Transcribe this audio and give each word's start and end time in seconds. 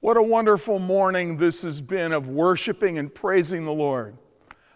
What 0.00 0.16
a 0.16 0.22
wonderful 0.22 0.78
morning 0.78 1.38
this 1.38 1.62
has 1.62 1.80
been 1.80 2.12
of 2.12 2.28
worshiping 2.28 2.98
and 2.98 3.12
praising 3.12 3.64
the 3.64 3.72
Lord. 3.72 4.16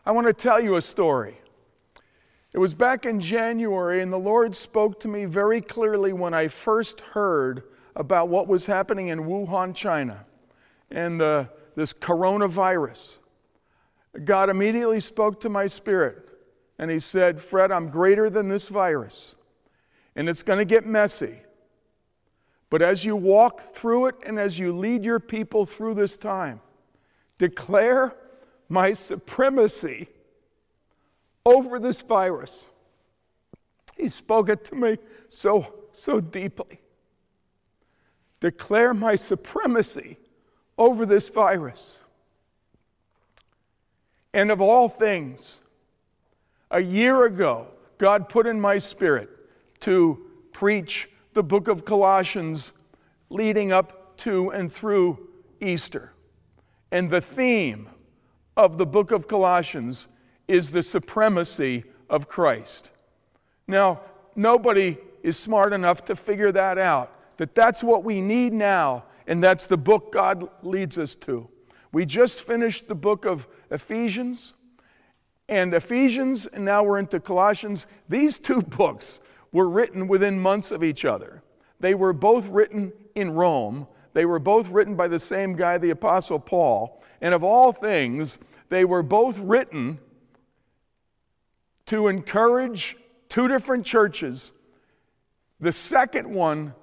I 0.04 0.10
want 0.10 0.26
to 0.26 0.33
tell 0.33 0.60
you 0.60 0.75
a 0.75 0.83
story. 0.83 1.37
It 2.52 2.58
was 2.58 2.75
back 2.75 3.06
in 3.06 3.20
January, 3.20 4.02
and 4.02 4.12
the 4.12 4.18
Lord 4.18 4.56
spoke 4.56 4.98
to 5.00 5.08
me 5.08 5.26
very 5.26 5.60
clearly 5.60 6.12
when 6.12 6.34
I 6.34 6.48
first 6.48 7.00
heard 7.00 7.62
about 7.94 8.30
what 8.30 8.48
was 8.48 8.66
happening 8.66 9.08
in 9.08 9.20
Wuhan, 9.20 9.77
China, 9.77 10.27
and 10.91 11.21
the, 11.21 11.48
this 11.77 11.93
coronavirus. 11.93 13.18
God 14.25 14.50
immediately 14.50 14.98
spoke 14.98 15.41
to 15.43 15.48
my 15.48 15.68
spirit, 15.68 16.30
and 16.80 16.91
He 16.91 16.98
said, 16.98 17.41
Fred, 17.41 17.70
I'm 17.70 17.91
greater 17.91 18.29
than 18.29 18.48
this 18.48 18.66
virus, 18.66 19.36
and 20.16 20.29
it's 20.29 20.43
going 20.43 20.59
to 20.59 20.64
get 20.64 20.84
messy. 20.84 21.39
But 22.73 22.80
as 22.80 23.04
you 23.04 23.16
walk 23.16 23.75
through 23.75 24.07
it 24.07 24.14
and 24.25 24.38
as 24.38 24.59
you 24.59 24.75
lead 24.75 25.05
your 25.05 25.20
people 25.20 25.66
through 25.66 25.93
this 25.93 26.16
time, 26.16 26.62
declare 27.37 28.16
my 28.66 28.95
supremacy 28.95 30.09
over 31.45 31.78
this 31.78 32.00
virus. 32.00 32.70
He 33.95 34.09
spoke 34.09 34.48
it 34.48 34.64
to 34.64 34.74
me 34.74 34.97
so, 35.28 35.70
so 35.92 36.19
deeply. 36.19 36.80
Declare 38.41 38.95
my 38.95 39.16
supremacy 39.16 40.16
over 40.78 41.05
this 41.05 41.28
virus. 41.28 41.98
And 44.33 44.50
of 44.50 44.62
all 44.62 44.89
things, 44.89 45.61
a 46.70 46.80
year 46.80 47.27
ago, 47.27 47.66
God 47.98 48.30
put 48.30 48.47
in 48.47 48.59
my 48.59 48.78
spirit 48.78 49.28
to 49.80 50.25
preach 50.52 51.11
the 51.34 51.42
book 51.42 51.68
of 51.68 51.84
Colossians 51.84 52.72
leading 53.30 53.72
up 53.72 54.16
to 54.18 54.50
and 54.50 54.70
through 54.70 55.28
Easter. 55.60 56.12
And 56.91 57.08
the 57.08 57.20
theme 57.20 57.88
of 58.56 58.77
the 58.78 58.86
book 58.86 59.11
of 59.11 59.28
Colossians 59.28 60.08
is 60.47 60.70
the 60.70 60.83
supremacy 60.83 61.84
of 62.11 62.28
Christ. 62.28 62.91
Now, 63.66 64.02
nobody 64.36 64.98
is 65.22 65.39
smart 65.39 65.72
enough 65.72 66.05
to 66.06 66.16
figure 66.16 66.52
that 66.52 66.78
out, 66.78 67.16
that 67.39 67.55
that's 67.55 67.83
what 67.83 68.05
we 68.05 68.20
need 68.20 68.52
now, 68.52 69.05
and 69.27 69.42
that's 69.42 69.67
the 69.67 69.77
book 69.77 70.12
God 70.12 70.48
leads 70.62 70.98
us 70.98 71.14
to. 71.17 71.48
We 71.92 72.05
just 72.05 72.42
finished 72.42 72.89
the 72.89 72.94
book 72.94 73.24
of 73.24 73.46
Ephesians, 73.70 74.55
and 75.48 75.74
Ephesians, 75.74 76.46
and 76.46 76.64
now 76.64 76.83
we're 76.83 76.98
into 76.98 77.20
Colossians. 77.20 77.86
These 78.08 78.39
two 78.39 78.62
books 78.78 79.20
were 79.53 79.69
written 79.69 80.08
within 80.08 80.39
months 80.39 80.70
of 80.70 80.83
each 80.83 81.05
other. 81.05 81.42
They 81.81 81.95
were 81.95 82.12
both 82.12 82.47
written 82.48 82.92
in 83.14 83.33
Rome. 83.33 83.86
They 84.14 84.25
were 84.25 84.39
both 84.39 84.69
written 84.69 84.97
by 84.97 85.08
the 85.08 85.19
same 85.19 85.55
guy, 85.55 85.78
the 85.78 85.91
Apostle 85.91 86.39
Paul. 86.39 87.03
And 87.20 87.34
of 87.34 87.45
all 87.45 87.73
things, 87.73 88.39
they 88.69 88.84
were 88.84 89.03
both 89.03 89.39
written 89.39 89.98
to 91.86 92.08
encourage 92.08 92.97
two 93.28 93.48
different 93.48 93.84
churches. 93.84 94.53
The 95.61 95.73
second 95.73 96.33
one 96.33 96.75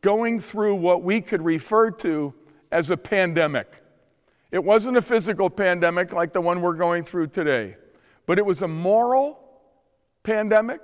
going 0.00 0.40
through 0.40 0.76
what 0.76 1.02
we 1.02 1.20
could 1.20 1.42
refer 1.42 1.90
to 1.90 2.34
as 2.70 2.90
a 2.90 2.96
pandemic. 2.96 3.82
It 4.50 4.62
wasn't 4.62 4.96
a 4.96 5.02
physical 5.02 5.50
pandemic 5.50 6.12
like 6.12 6.32
the 6.32 6.40
one 6.40 6.60
we're 6.60 6.74
going 6.74 7.04
through 7.04 7.28
today, 7.28 7.76
but 8.26 8.38
it 8.38 8.46
was 8.46 8.62
a 8.62 8.68
moral 8.68 9.38
pandemic 10.22 10.80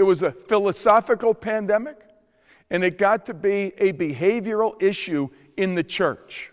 it 0.00 0.04
was 0.04 0.22
a 0.22 0.32
philosophical 0.32 1.34
pandemic, 1.34 1.98
and 2.70 2.82
it 2.82 2.96
got 2.96 3.26
to 3.26 3.34
be 3.34 3.74
a 3.76 3.92
behavioral 3.92 4.82
issue 4.82 5.28
in 5.58 5.74
the 5.74 5.82
church. 5.82 6.50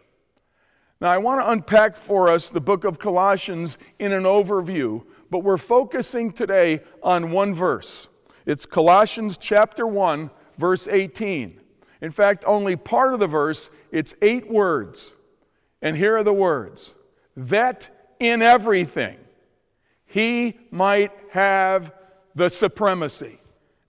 Now, 1.00 1.12
I 1.12 1.18
want 1.18 1.40
to 1.40 1.50
unpack 1.50 1.96
for 1.96 2.28
us 2.30 2.50
the 2.50 2.60
book 2.60 2.84
of 2.84 3.00
Colossians 3.00 3.78
in 4.00 4.12
an 4.12 4.24
overview, 4.24 5.02
but 5.32 5.46
we're 5.46 5.56
focusing 5.56 6.34
today 6.34 6.82
on 7.02 7.32
one 7.32 7.54
verse. 7.54 8.10
It's 8.46 8.66
Colossians 8.66 9.38
chapter 9.38 9.88
1, 9.88 10.30
verse 10.58 10.86
18. 10.86 11.58
In 12.02 12.12
fact, 12.12 12.44
only 12.46 12.76
part 12.76 13.14
of 13.14 13.22
the 13.22 13.28
verse, 13.28 13.70
it's 13.94 14.14
eight 14.22 14.52
words. 14.52 15.14
And 15.82 15.96
here 15.96 16.18
are 16.18 16.24
the 16.24 16.34
words 16.34 16.96
that 17.38 18.12
in 18.20 18.42
everything 18.42 19.18
he 20.06 20.60
might 20.70 21.14
have 21.32 21.94
the 22.38 22.50
supremacy. 22.50 23.40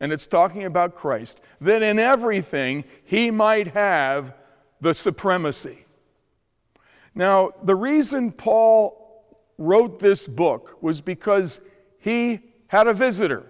And 0.01 0.11
it's 0.11 0.27
talking 0.27 0.65
about 0.65 0.95
Christ, 0.95 1.41
that 1.61 1.83
in 1.83 1.99
everything 1.99 2.85
he 3.05 3.31
might 3.31 3.69
have 3.69 4.33
the 4.81 4.95
supremacy. 4.95 5.85
Now, 7.15 7.51
the 7.63 7.75
reason 7.75 8.33
Paul 8.33 9.27
wrote 9.59 9.99
this 9.99 10.27
book 10.27 10.79
was 10.81 11.01
because 11.01 11.61
he 11.99 12.41
had 12.69 12.87
a 12.87 12.95
visitor, 12.95 13.45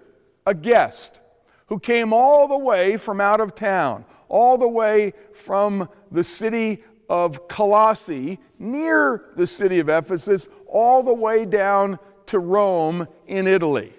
a 0.45 0.53
guest, 0.53 1.21
who 1.67 1.79
came 1.79 2.11
all 2.11 2.47
the 2.47 2.57
way 2.57 2.97
from 2.97 3.21
out 3.21 3.39
of 3.39 3.55
town, 3.55 4.03
all 4.27 4.57
the 4.57 4.67
way 4.67 5.13
from 5.33 5.87
the 6.11 6.23
city 6.23 6.83
of 7.07 7.47
Colossae, 7.47 8.39
near 8.57 9.25
the 9.37 9.45
city 9.45 9.79
of 9.79 9.87
Ephesus, 9.87 10.49
all 10.67 11.03
the 11.03 11.13
way 11.13 11.45
down 11.45 11.99
to 12.25 12.39
Rome 12.39 13.07
in 13.27 13.47
Italy. 13.47 13.93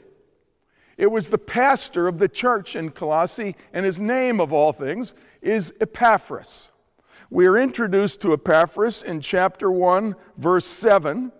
It 1.00 1.10
was 1.10 1.28
the 1.28 1.38
pastor 1.38 2.08
of 2.08 2.18
the 2.18 2.28
church 2.28 2.76
in 2.76 2.90
Colossae, 2.90 3.56
and 3.72 3.86
his 3.86 4.02
name, 4.02 4.38
of 4.38 4.52
all 4.52 4.70
things, 4.70 5.14
is 5.40 5.72
Epaphras. 5.80 6.68
We 7.30 7.46
are 7.46 7.56
introduced 7.56 8.20
to 8.20 8.34
Epaphras 8.34 9.02
in 9.02 9.22
chapter 9.22 9.70
1, 9.70 10.14
verse 10.36 10.66
7, 10.66 11.32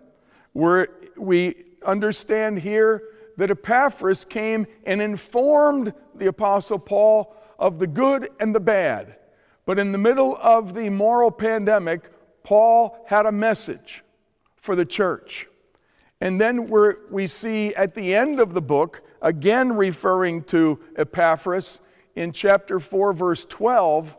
where 0.53 0.87
we 1.15 1.63
understand 1.85 2.57
here 2.57 3.03
that 3.37 3.51
Epaphras 3.51 4.25
came 4.25 4.65
and 4.87 4.99
informed 4.99 5.93
the 6.15 6.25
Apostle 6.25 6.79
Paul 6.79 7.35
of 7.59 7.77
the 7.77 7.85
good 7.85 8.31
and 8.39 8.55
the 8.55 8.59
bad. 8.59 9.17
But 9.67 9.77
in 9.77 9.91
the 9.91 9.99
middle 9.99 10.39
of 10.41 10.73
the 10.73 10.89
moral 10.89 11.29
pandemic, 11.29 12.09
Paul 12.41 12.97
had 13.05 13.27
a 13.27 13.31
message 13.31 14.03
for 14.55 14.75
the 14.75 14.85
church. 14.85 15.47
And 16.19 16.41
then 16.41 16.67
we 17.11 17.27
see 17.27 17.75
at 17.75 17.93
the 17.93 18.15
end 18.15 18.39
of 18.39 18.53
the 18.53 18.61
book 18.61 19.03
again 19.21 19.73
referring 19.73 20.43
to 20.43 20.79
Epaphras 20.95 21.81
in 22.15 22.31
chapter 22.31 22.79
4, 22.79 23.13
verse 23.13 23.45
12. 23.45 24.15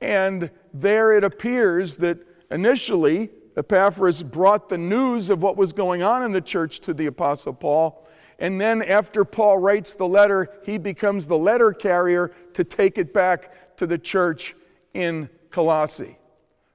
And 0.00 0.50
there 0.72 1.12
it 1.12 1.24
appears 1.24 1.96
that 1.98 2.18
initially 2.50 3.30
Epaphras 3.56 4.22
brought 4.22 4.68
the 4.68 4.78
news 4.78 5.30
of 5.30 5.42
what 5.42 5.56
was 5.56 5.72
going 5.72 6.02
on 6.02 6.22
in 6.22 6.32
the 6.32 6.40
church 6.40 6.80
to 6.80 6.92
the 6.92 7.06
Apostle 7.06 7.54
Paul. 7.54 8.06
And 8.38 8.60
then, 8.60 8.82
after 8.82 9.24
Paul 9.24 9.58
writes 9.58 9.94
the 9.94 10.06
letter, 10.06 10.50
he 10.62 10.76
becomes 10.76 11.26
the 11.26 11.38
letter 11.38 11.72
carrier 11.72 12.32
to 12.52 12.64
take 12.64 12.98
it 12.98 13.14
back 13.14 13.76
to 13.78 13.86
the 13.86 13.96
church 13.96 14.54
in 14.92 15.30
Colossae. 15.50 16.18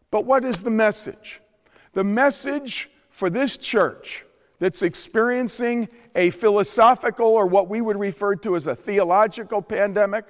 But 0.09 0.25
what 0.25 0.43
is 0.43 0.63
the 0.63 0.71
message? 0.71 1.39
The 1.93 2.03
message 2.03 2.89
for 3.09 3.29
this 3.29 3.57
church 3.57 4.25
that's 4.61 4.83
experiencing 4.83 5.89
a 6.13 6.29
philosophical 6.29 7.25
or 7.25 7.47
what 7.47 7.67
we 7.67 7.81
would 7.81 7.97
refer 7.97 8.35
to 8.35 8.55
as 8.55 8.67
a 8.67 8.75
theological 8.75 9.59
pandemic, 9.59 10.23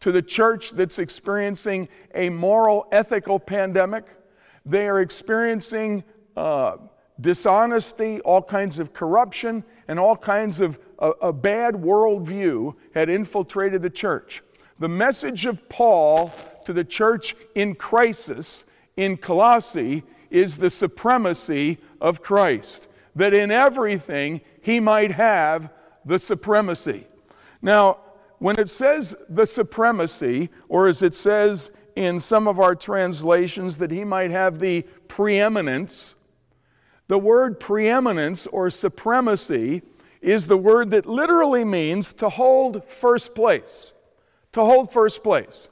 to 0.00 0.10
the 0.10 0.22
church 0.22 0.70
that's 0.70 0.98
experiencing 0.98 1.86
a 2.14 2.30
moral, 2.30 2.88
ethical 2.90 3.38
pandemic. 3.38 4.06
They 4.64 4.88
are 4.88 5.02
experiencing 5.02 6.04
uh, 6.38 6.78
dishonesty, 7.20 8.20
all 8.20 8.40
kinds 8.40 8.78
of 8.78 8.94
corruption, 8.94 9.62
and 9.88 9.98
all 9.98 10.16
kinds 10.16 10.62
of 10.62 10.78
a, 10.98 11.10
a 11.20 11.32
bad 11.32 11.74
worldview 11.74 12.74
had 12.94 13.10
infiltrated 13.10 13.82
the 13.82 13.90
church. 13.90 14.42
The 14.78 14.88
message 14.88 15.44
of 15.44 15.68
Paul 15.68 16.32
to 16.64 16.72
the 16.72 16.84
church 16.84 17.36
in 17.54 17.74
crisis 17.74 18.64
in 18.96 19.18
Colossae 19.18 20.02
is 20.30 20.56
the 20.56 20.70
supremacy 20.70 21.76
of 22.00 22.22
Christ 22.22 22.86
that 23.20 23.34
in 23.34 23.50
everything 23.50 24.40
he 24.62 24.80
might 24.80 25.12
have 25.12 25.70
the 26.06 26.18
supremacy. 26.18 27.06
Now, 27.60 27.98
when 28.38 28.58
it 28.58 28.70
says 28.70 29.14
the 29.28 29.44
supremacy, 29.44 30.48
or 30.70 30.88
as 30.88 31.02
it 31.02 31.14
says 31.14 31.70
in 31.96 32.18
some 32.18 32.48
of 32.48 32.58
our 32.58 32.74
translations, 32.74 33.76
that 33.76 33.90
he 33.90 34.04
might 34.04 34.30
have 34.30 34.58
the 34.58 34.86
preeminence, 35.06 36.14
the 37.08 37.18
word 37.18 37.60
preeminence 37.60 38.46
or 38.46 38.70
supremacy 38.70 39.82
is 40.22 40.46
the 40.46 40.56
word 40.56 40.88
that 40.92 41.04
literally 41.04 41.64
means 41.64 42.14
to 42.14 42.30
hold 42.30 42.82
first 42.88 43.34
place. 43.34 43.92
To 44.52 44.64
hold 44.64 44.90
first 44.90 45.22
place. 45.22 45.68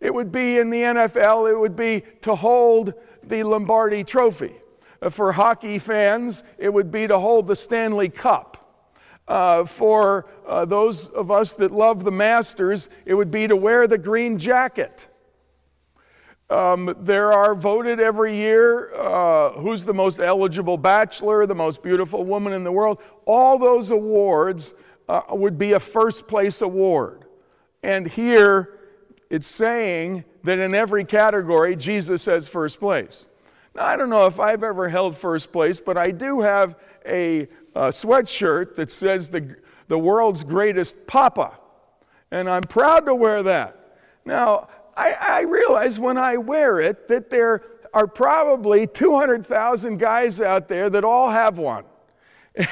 It 0.00 0.14
would 0.14 0.32
be 0.32 0.56
in 0.56 0.70
the 0.70 0.80
NFL, 0.80 1.50
it 1.50 1.58
would 1.58 1.76
be 1.76 2.04
to 2.22 2.34
hold 2.34 2.94
the 3.22 3.42
Lombardi 3.42 4.02
trophy. 4.02 4.54
Uh, 5.02 5.10
for 5.10 5.32
hockey 5.32 5.78
fans, 5.78 6.42
it 6.58 6.72
would 6.72 6.90
be 6.90 7.06
to 7.06 7.18
hold 7.18 7.46
the 7.46 7.56
Stanley 7.56 8.08
Cup. 8.08 8.56
Uh, 9.28 9.64
for 9.64 10.26
uh, 10.46 10.64
those 10.64 11.08
of 11.08 11.30
us 11.30 11.54
that 11.54 11.72
love 11.72 12.04
the 12.04 12.12
Masters, 12.12 12.88
it 13.04 13.14
would 13.14 13.30
be 13.30 13.48
to 13.48 13.56
wear 13.56 13.88
the 13.88 13.98
green 13.98 14.38
jacket. 14.38 15.08
Um, 16.48 16.94
there 17.00 17.32
are 17.32 17.56
voted 17.56 17.98
every 17.98 18.36
year 18.36 18.94
uh, 18.94 19.50
who's 19.52 19.84
the 19.84 19.94
most 19.94 20.20
eligible 20.20 20.78
bachelor, 20.78 21.44
the 21.44 21.56
most 21.56 21.82
beautiful 21.82 22.24
woman 22.24 22.52
in 22.52 22.62
the 22.62 22.70
world. 22.70 23.02
All 23.24 23.58
those 23.58 23.90
awards 23.90 24.72
uh, 25.08 25.22
would 25.30 25.58
be 25.58 25.72
a 25.72 25.80
first 25.80 26.28
place 26.28 26.60
award. 26.62 27.24
And 27.82 28.06
here 28.06 28.78
it's 29.28 29.48
saying 29.48 30.24
that 30.44 30.60
in 30.60 30.72
every 30.72 31.04
category, 31.04 31.74
Jesus 31.74 32.24
has 32.26 32.46
first 32.46 32.78
place. 32.78 33.26
Now, 33.76 33.84
I 33.84 33.96
don't 33.96 34.08
know 34.08 34.24
if 34.24 34.40
I've 34.40 34.64
ever 34.64 34.88
held 34.88 35.18
first 35.18 35.52
place, 35.52 35.80
but 35.80 35.98
I 35.98 36.10
do 36.10 36.40
have 36.40 36.76
a, 37.04 37.42
a 37.74 37.88
sweatshirt 37.90 38.74
that 38.76 38.90
says 38.90 39.28
the, 39.28 39.54
the 39.88 39.98
world's 39.98 40.42
greatest 40.42 41.06
papa. 41.06 41.58
And 42.30 42.48
I'm 42.48 42.62
proud 42.62 43.04
to 43.04 43.14
wear 43.14 43.42
that. 43.42 43.98
Now, 44.24 44.68
I, 44.96 45.14
I 45.20 45.40
realize 45.42 45.98
when 45.98 46.16
I 46.16 46.38
wear 46.38 46.80
it 46.80 47.06
that 47.08 47.28
there 47.28 47.64
are 47.92 48.06
probably 48.06 48.86
200,000 48.86 49.98
guys 49.98 50.40
out 50.40 50.68
there 50.68 50.88
that 50.88 51.04
all 51.04 51.30
have 51.30 51.58
one. 51.58 51.84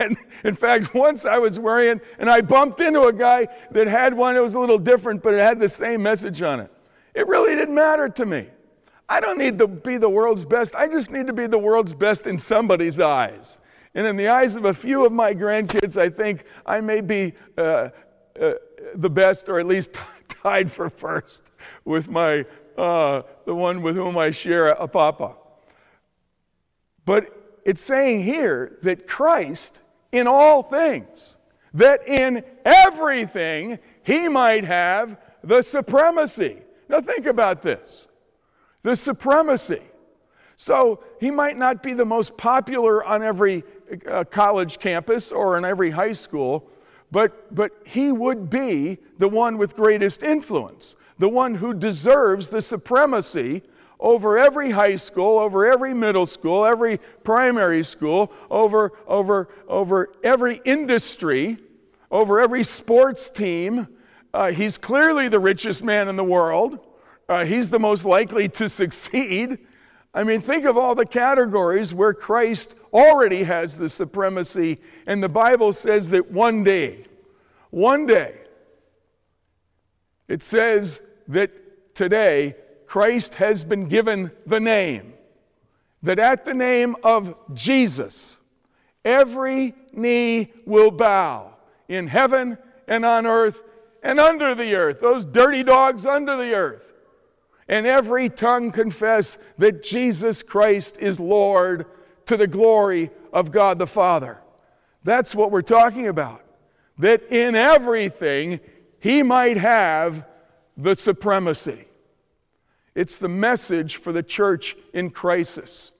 And 0.00 0.16
in 0.42 0.56
fact, 0.56 0.94
once 0.94 1.24
I 1.24 1.38
was 1.38 1.58
wearing 1.58 1.98
it 1.98 2.04
and 2.18 2.28
I 2.28 2.40
bumped 2.40 2.80
into 2.80 3.02
a 3.02 3.12
guy 3.12 3.46
that 3.70 3.86
had 3.86 4.14
one. 4.14 4.36
It 4.36 4.40
was 4.40 4.54
a 4.54 4.60
little 4.60 4.78
different, 4.78 5.22
but 5.22 5.34
it 5.34 5.40
had 5.40 5.60
the 5.60 5.68
same 5.68 6.02
message 6.02 6.42
on 6.42 6.60
it. 6.60 6.72
It 7.14 7.26
really 7.28 7.54
didn't 7.54 7.74
matter 7.74 8.08
to 8.08 8.26
me. 8.26 8.48
I 9.08 9.20
don't 9.20 9.38
need 9.38 9.58
to 9.58 9.66
be 9.66 9.96
the 9.96 10.08
world's 10.08 10.44
best. 10.44 10.74
I 10.74 10.86
just 10.86 11.10
need 11.10 11.26
to 11.28 11.32
be 11.32 11.46
the 11.46 11.58
world's 11.58 11.94
best 11.94 12.26
in 12.26 12.38
somebody's 12.38 13.00
eyes. 13.00 13.58
And 13.94 14.06
in 14.06 14.16
the 14.16 14.28
eyes 14.28 14.56
of 14.56 14.66
a 14.66 14.74
few 14.74 15.06
of 15.06 15.12
my 15.12 15.34
grandkids, 15.34 15.96
I 15.96 16.10
think 16.10 16.44
I 16.66 16.80
may 16.80 17.00
be 17.00 17.32
uh, 17.56 17.90
uh, 18.40 18.52
the 18.94 19.10
best, 19.10 19.48
or 19.48 19.58
at 19.58 19.66
least 19.66 19.98
tied 20.28 20.70
for 20.70 20.90
first 20.90 21.44
with 21.84 22.08
my 22.08 22.44
uh, 22.76 23.22
the 23.44 23.54
one 23.54 23.82
with 23.82 23.96
whom 23.96 24.16
I 24.16 24.30
share 24.30 24.68
a 24.68 24.86
papa. 24.86 25.34
But 27.04 27.60
it's 27.64 27.82
saying 27.82 28.22
here 28.22 28.78
that 28.82 29.08
Christ, 29.08 29.82
in 30.12 30.26
all 30.26 30.62
things, 30.62 31.36
that 31.74 32.06
in 32.06 32.44
everything 32.64 33.78
he 34.02 34.28
might 34.28 34.64
have 34.64 35.18
the 35.42 35.62
supremacy. 35.62 36.58
Now 36.88 37.00
think 37.00 37.26
about 37.26 37.62
this 37.62 38.07
the 38.88 38.96
supremacy. 38.96 39.82
So 40.56 41.04
he 41.20 41.30
might 41.30 41.58
not 41.58 41.82
be 41.82 41.92
the 41.92 42.06
most 42.06 42.38
popular 42.38 43.04
on 43.04 43.22
every 43.22 43.62
uh, 44.10 44.24
college 44.24 44.78
campus 44.78 45.30
or 45.30 45.58
in 45.58 45.66
every 45.66 45.90
high 45.90 46.14
school, 46.14 46.70
but, 47.10 47.54
but 47.54 47.70
he 47.84 48.12
would 48.12 48.48
be 48.48 48.96
the 49.18 49.28
one 49.28 49.58
with 49.58 49.76
greatest 49.76 50.22
influence, 50.22 50.96
the 51.18 51.28
one 51.28 51.56
who 51.56 51.74
deserves 51.74 52.48
the 52.48 52.62
supremacy 52.62 53.62
over 54.00 54.38
every 54.38 54.70
high 54.70 54.96
school, 54.96 55.38
over 55.38 55.66
every 55.70 55.92
middle 55.92 56.24
school, 56.24 56.64
every 56.64 56.98
primary 57.24 57.84
school, 57.84 58.32
over, 58.50 58.92
over, 59.06 59.50
over 59.68 60.14
every 60.24 60.62
industry, 60.64 61.58
over 62.10 62.40
every 62.40 62.64
sports 62.64 63.28
team. 63.28 63.86
Uh, 64.32 64.50
he's 64.50 64.78
clearly 64.78 65.28
the 65.28 65.40
richest 65.40 65.84
man 65.84 66.08
in 66.08 66.16
the 66.16 66.24
world. 66.24 66.87
Uh, 67.28 67.44
he's 67.44 67.70
the 67.70 67.78
most 67.78 68.04
likely 68.04 68.48
to 68.48 68.68
succeed. 68.68 69.58
I 70.14 70.24
mean, 70.24 70.40
think 70.40 70.64
of 70.64 70.78
all 70.78 70.94
the 70.94 71.06
categories 71.06 71.92
where 71.92 72.14
Christ 72.14 72.74
already 72.92 73.44
has 73.44 73.76
the 73.76 73.88
supremacy, 73.88 74.78
and 75.06 75.22
the 75.22 75.28
Bible 75.28 75.72
says 75.72 76.10
that 76.10 76.30
one 76.30 76.64
day, 76.64 77.04
one 77.70 78.06
day, 78.06 78.38
it 80.26 80.42
says 80.42 81.02
that 81.28 81.94
today 81.94 82.56
Christ 82.86 83.34
has 83.34 83.64
been 83.64 83.88
given 83.88 84.30
the 84.46 84.60
name, 84.60 85.12
that 86.02 86.18
at 86.18 86.46
the 86.46 86.54
name 86.54 86.96
of 87.02 87.34
Jesus, 87.52 88.38
every 89.04 89.74
knee 89.92 90.50
will 90.64 90.90
bow 90.90 91.52
in 91.88 92.06
heaven 92.06 92.56
and 92.86 93.04
on 93.04 93.26
earth 93.26 93.62
and 94.02 94.18
under 94.18 94.54
the 94.54 94.74
earth, 94.74 95.00
those 95.00 95.26
dirty 95.26 95.62
dogs 95.62 96.06
under 96.06 96.36
the 96.36 96.54
earth 96.54 96.87
and 97.68 97.86
every 97.86 98.28
tongue 98.28 98.72
confess 98.72 99.38
that 99.58 99.82
Jesus 99.82 100.42
Christ 100.42 100.96
is 100.98 101.20
Lord 101.20 101.86
to 102.26 102.36
the 102.36 102.46
glory 102.46 103.10
of 103.32 103.50
God 103.50 103.78
the 103.78 103.86
Father. 103.86 104.38
That's 105.04 105.34
what 105.34 105.50
we're 105.50 105.62
talking 105.62 106.08
about. 106.08 106.44
That 106.98 107.30
in 107.30 107.54
everything 107.54 108.60
he 109.00 109.22
might 109.22 109.56
have 109.56 110.26
the 110.76 110.94
supremacy. 110.94 111.84
It's 112.94 113.18
the 113.18 113.28
message 113.28 113.96
for 113.96 114.12
the 114.12 114.22
church 114.22 114.76
in 114.92 115.10
crisis. 115.10 115.92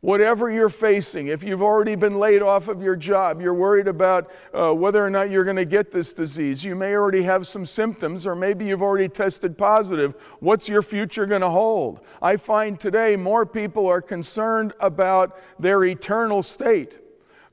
Whatever 0.00 0.50
you're 0.50 0.68
facing, 0.68 1.28
if 1.28 1.42
you've 1.42 1.62
already 1.62 1.94
been 1.94 2.18
laid 2.18 2.42
off 2.42 2.68
of 2.68 2.82
your 2.82 2.96
job, 2.96 3.40
you're 3.40 3.54
worried 3.54 3.88
about 3.88 4.30
uh, 4.52 4.72
whether 4.72 5.04
or 5.04 5.08
not 5.08 5.30
you're 5.30 5.44
going 5.44 5.56
to 5.56 5.64
get 5.64 5.90
this 5.90 6.12
disease, 6.12 6.62
you 6.62 6.74
may 6.74 6.94
already 6.94 7.22
have 7.22 7.46
some 7.46 7.64
symptoms, 7.64 8.26
or 8.26 8.34
maybe 8.34 8.66
you've 8.66 8.82
already 8.82 9.08
tested 9.08 9.56
positive. 9.56 10.14
What's 10.40 10.68
your 10.68 10.82
future 10.82 11.24
going 11.24 11.40
to 11.40 11.48
hold? 11.48 12.00
I 12.20 12.36
find 12.36 12.78
today 12.78 13.16
more 13.16 13.46
people 13.46 13.86
are 13.86 14.02
concerned 14.02 14.74
about 14.80 15.38
their 15.58 15.82
eternal 15.84 16.42
state. 16.42 16.98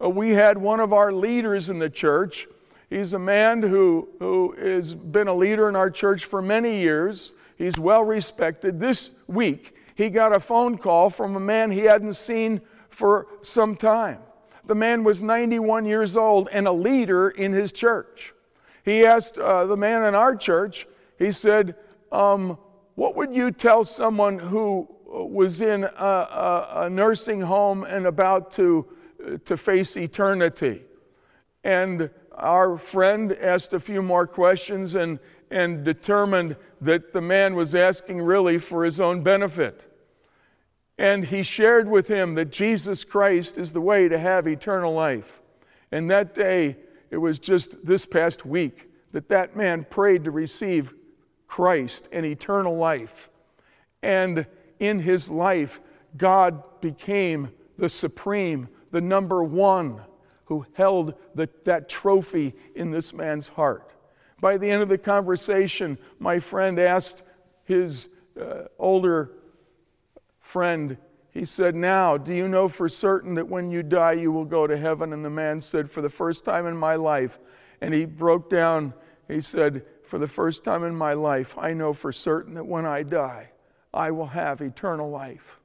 Uh, 0.01 0.09
we 0.09 0.31
had 0.31 0.57
one 0.57 0.81
of 0.81 0.91
our 0.91 1.13
leaders 1.13 1.69
in 1.69 1.79
the 1.79 1.89
church. 1.89 2.47
He's 2.89 3.13
a 3.13 3.19
man 3.19 3.61
who, 3.61 4.09
who 4.19 4.53
has 4.59 4.93
been 4.93 5.29
a 5.29 5.33
leader 5.33 5.69
in 5.69 5.77
our 5.77 5.89
church 5.89 6.25
for 6.25 6.41
many 6.41 6.79
years. 6.81 7.31
He's 7.57 7.79
well 7.79 8.03
respected. 8.03 8.81
This 8.81 9.11
week, 9.27 9.75
he 9.95 10.09
got 10.09 10.35
a 10.35 10.39
phone 10.39 10.77
call 10.77 11.09
from 11.09 11.35
a 11.35 11.39
man 11.39 11.71
he 11.71 11.81
hadn't 11.81 12.15
seen 12.15 12.61
for 12.89 13.27
some 13.41 13.75
time. 13.75 14.19
The 14.65 14.75
man 14.75 15.03
was 15.03 15.21
91 15.21 15.85
years 15.85 16.15
old 16.15 16.47
and 16.51 16.67
a 16.67 16.71
leader 16.71 17.29
in 17.29 17.51
his 17.51 17.71
church. 17.71 18.33
He 18.83 19.05
asked 19.05 19.37
uh, 19.37 19.65
the 19.65 19.77
man 19.77 20.03
in 20.03 20.15
our 20.15 20.35
church, 20.35 20.87
he 21.17 21.31
said, 21.31 21.75
um, 22.11 22.57
What 22.95 23.15
would 23.15 23.35
you 23.35 23.51
tell 23.51 23.83
someone 23.83 24.39
who 24.39 24.87
was 25.05 25.61
in 25.61 25.83
a, 25.83 25.87
a, 25.87 26.67
a 26.85 26.89
nursing 26.89 27.41
home 27.41 27.83
and 27.83 28.05
about 28.05 28.51
to, 28.51 28.85
uh, 29.25 29.37
to 29.45 29.57
face 29.57 29.97
eternity? 29.97 30.83
And 31.63 32.09
our 32.33 32.77
friend 32.77 33.33
asked 33.33 33.73
a 33.73 33.79
few 33.79 34.01
more 34.01 34.27
questions 34.27 34.95
and, 34.95 35.19
and 35.53 35.83
determined 35.83 36.57
that 36.81 37.13
the 37.13 37.21
man 37.21 37.53
was 37.53 37.75
asking 37.75 38.19
really 38.19 38.57
for 38.57 38.83
his 38.83 38.99
own 38.99 39.21
benefit. 39.21 39.87
And 40.97 41.25
he 41.25 41.43
shared 41.43 41.87
with 41.87 42.07
him 42.07 42.33
that 42.35 42.51
Jesus 42.51 43.03
Christ 43.03 43.59
is 43.59 43.71
the 43.71 43.79
way 43.79 44.09
to 44.09 44.17
have 44.17 44.47
eternal 44.47 44.93
life. 44.93 45.41
And 45.91 46.09
that 46.09 46.33
day, 46.33 46.77
it 47.11 47.17
was 47.17 47.37
just 47.37 47.85
this 47.85 48.03
past 48.03 48.47
week, 48.47 48.89
that 49.11 49.29
that 49.29 49.55
man 49.55 49.85
prayed 49.87 50.23
to 50.23 50.31
receive 50.31 50.91
Christ 51.45 52.09
and 52.11 52.25
eternal 52.25 52.75
life. 52.75 53.29
And 54.01 54.47
in 54.79 54.99
his 54.99 55.29
life, 55.29 55.79
God 56.17 56.81
became 56.81 57.51
the 57.77 57.89
supreme, 57.89 58.69
the 58.89 59.01
number 59.01 59.43
one 59.43 60.01
who 60.45 60.65
held 60.73 61.13
the, 61.35 61.47
that 61.65 61.89
trophy 61.89 62.55
in 62.75 62.89
this 62.89 63.13
man's 63.13 63.49
heart. 63.49 63.92
By 64.43 64.57
the 64.57 64.69
end 64.69 64.81
of 64.81 64.89
the 64.89 64.97
conversation, 64.97 65.97
my 66.19 66.37
friend 66.37 66.77
asked 66.77 67.23
his 67.63 68.09
uh, 68.37 68.63
older 68.77 69.31
friend, 70.41 70.97
he 71.31 71.45
said, 71.45 71.75
Now, 71.75 72.17
do 72.17 72.33
you 72.33 72.49
know 72.49 72.67
for 72.67 72.89
certain 72.89 73.35
that 73.35 73.47
when 73.47 73.69
you 73.69 73.83
die, 73.83 74.11
you 74.11 74.33
will 74.33 74.43
go 74.43 74.67
to 74.67 74.75
heaven? 74.75 75.13
And 75.13 75.23
the 75.23 75.29
man 75.29 75.61
said, 75.61 75.89
For 75.89 76.01
the 76.01 76.09
first 76.09 76.43
time 76.43 76.67
in 76.67 76.75
my 76.75 76.95
life, 76.95 77.39
and 77.79 77.93
he 77.93 78.03
broke 78.03 78.49
down, 78.49 78.93
he 79.29 79.39
said, 79.39 79.85
For 80.03 80.19
the 80.19 80.27
first 80.27 80.65
time 80.65 80.83
in 80.83 80.93
my 80.93 81.13
life, 81.13 81.57
I 81.57 81.71
know 81.71 81.93
for 81.93 82.11
certain 82.11 82.55
that 82.55 82.65
when 82.65 82.85
I 82.85 83.03
die, 83.03 83.51
I 83.93 84.11
will 84.11 84.27
have 84.27 84.59
eternal 84.59 85.09
life. 85.09 85.61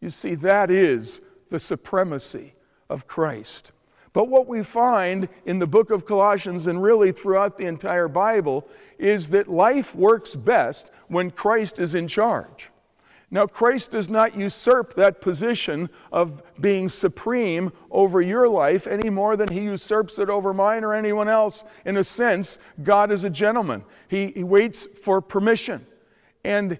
You 0.00 0.10
see, 0.10 0.36
that 0.36 0.70
is 0.70 1.22
the 1.50 1.58
supremacy 1.58 2.54
of 2.88 3.08
Christ. 3.08 3.72
But 4.12 4.28
what 4.28 4.46
we 4.46 4.62
find 4.62 5.28
in 5.46 5.58
the 5.58 5.66
book 5.66 5.90
of 5.90 6.04
Colossians 6.04 6.66
and 6.66 6.82
really 6.82 7.12
throughout 7.12 7.56
the 7.56 7.66
entire 7.66 8.08
Bible 8.08 8.68
is 8.98 9.30
that 9.30 9.48
life 9.48 9.94
works 9.94 10.34
best 10.34 10.90
when 11.08 11.30
Christ 11.30 11.78
is 11.78 11.94
in 11.94 12.08
charge. 12.08 12.70
Now, 13.30 13.46
Christ 13.46 13.92
does 13.92 14.10
not 14.10 14.36
usurp 14.36 14.92
that 14.94 15.22
position 15.22 15.88
of 16.12 16.42
being 16.60 16.90
supreme 16.90 17.72
over 17.90 18.20
your 18.20 18.46
life 18.46 18.86
any 18.86 19.08
more 19.08 19.36
than 19.36 19.48
he 19.48 19.62
usurps 19.62 20.18
it 20.18 20.28
over 20.28 20.52
mine 20.52 20.84
or 20.84 20.92
anyone 20.92 21.30
else. 21.30 21.64
In 21.86 21.96
a 21.96 22.04
sense, 22.04 22.58
God 22.82 23.10
is 23.10 23.24
a 23.24 23.30
gentleman. 23.30 23.84
He, 24.08 24.32
he 24.32 24.44
waits 24.44 24.86
for 25.02 25.22
permission. 25.22 25.86
And, 26.44 26.78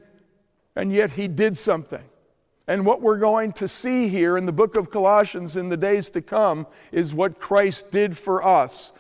and 0.77 0.93
yet, 0.93 1.13
he 1.13 1.27
did 1.27 1.57
something. 1.57 2.03
And 2.69 2.87
what 2.87 3.03
we're 3.03 3.19
going 3.19 3.53
to 3.55 3.67
see 3.67 4.09
here 4.09 4.37
in 4.37 4.47
the 4.47 4.53
book 4.53 4.77
of 4.77 4.91
Colossians 4.91 5.57
in 5.57 5.69
the 5.69 5.77
days 5.77 6.11
to 6.11 6.23
come 6.23 6.67
is 6.93 7.13
what 7.13 7.39
Christ 7.39 7.91
did 7.91 8.17
for 8.17 8.43
us 8.43 8.93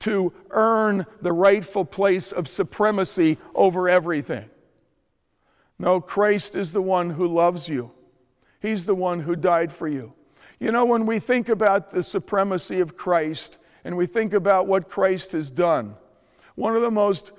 to 0.00 0.32
earn 0.50 1.06
the 1.20 1.32
rightful 1.32 1.84
place 1.84 2.32
of 2.32 2.48
supremacy 2.48 3.38
over 3.54 3.88
everything. 3.88 4.48
No, 5.78 6.00
Christ 6.00 6.54
is 6.56 6.72
the 6.72 6.82
one 6.82 7.10
who 7.10 7.26
loves 7.26 7.68
you. 7.68 7.92
He's 8.60 8.86
the 8.86 8.94
one 8.94 9.20
who 9.20 9.36
died 9.36 9.72
for 9.72 9.88
you. 9.88 10.12
You 10.58 10.72
know, 10.72 10.84
when 10.84 11.06
we 11.06 11.18
think 11.18 11.48
about 11.48 11.90
the 11.90 12.02
supremacy 12.02 12.80
of 12.80 12.96
Christ 12.96 13.56
and 13.84 13.96
we 13.96 14.06
think 14.06 14.34
about 14.34 14.66
what 14.66 14.90
Christ 14.90 15.32
has 15.32 15.50
done, 15.50 15.94
one 16.54 16.76
of 16.76 16.82
the 16.82 16.90
most 16.90 17.32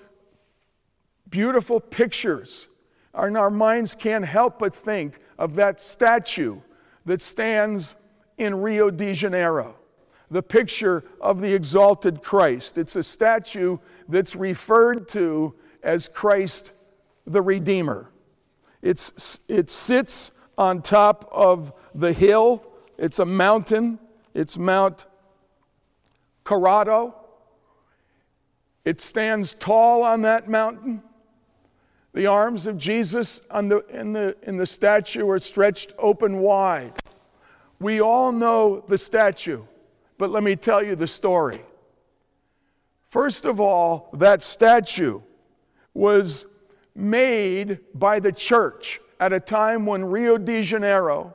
beautiful 1.29 1.79
pictures, 1.79 2.67
and 3.13 3.37
our 3.37 3.51
minds 3.51 3.93
can't 3.93 4.25
help 4.25 4.57
but 4.57 4.73
think 4.73 5.19
of 5.41 5.55
that 5.55 5.81
statue 5.81 6.61
that 7.03 7.19
stands 7.19 7.95
in 8.37 8.61
Rio 8.61 8.91
de 8.91 9.11
Janeiro, 9.11 9.75
the 10.29 10.43
picture 10.43 11.03
of 11.19 11.41
the 11.41 11.51
exalted 11.51 12.21
Christ. 12.21 12.77
It's 12.77 12.95
a 12.95 13.01
statue 13.01 13.79
that's 14.07 14.35
referred 14.35 15.07
to 15.09 15.55
as 15.81 16.07
Christ 16.07 16.73
the 17.25 17.41
Redeemer. 17.41 18.11
It's, 18.83 19.39
it 19.47 19.71
sits 19.71 20.29
on 20.59 20.83
top 20.83 21.27
of 21.31 21.73
the 21.95 22.13
hill. 22.13 22.63
It's 22.99 23.17
a 23.17 23.25
mountain. 23.25 23.97
It's 24.35 24.59
Mount 24.59 25.07
Corcovado. 26.45 27.15
It 28.85 29.01
stands 29.01 29.55
tall 29.55 30.03
on 30.03 30.21
that 30.21 30.47
mountain. 30.47 31.01
The 32.13 32.27
arms 32.27 32.67
of 32.67 32.77
Jesus 32.77 33.41
the, 33.49 33.83
in, 33.89 34.13
the, 34.13 34.35
in 34.43 34.57
the 34.57 34.65
statue 34.65 35.29
are 35.29 35.39
stretched 35.39 35.93
open 35.97 36.39
wide. 36.39 36.93
We 37.79 38.01
all 38.01 38.31
know 38.31 38.83
the 38.87 38.97
statue, 38.97 39.63
but 40.17 40.29
let 40.29 40.43
me 40.43 40.55
tell 40.55 40.83
you 40.83 40.95
the 40.95 41.07
story. 41.07 41.61
First 43.09 43.45
of 43.45 43.59
all, 43.59 44.09
that 44.13 44.41
statue 44.41 45.21
was 45.93 46.45
made 46.95 47.79
by 47.93 48.19
the 48.19 48.31
church 48.31 48.99
at 49.19 49.33
a 49.33 49.39
time 49.39 49.85
when 49.85 50.03
Rio 50.03 50.37
de 50.37 50.61
Janeiro 50.61 51.33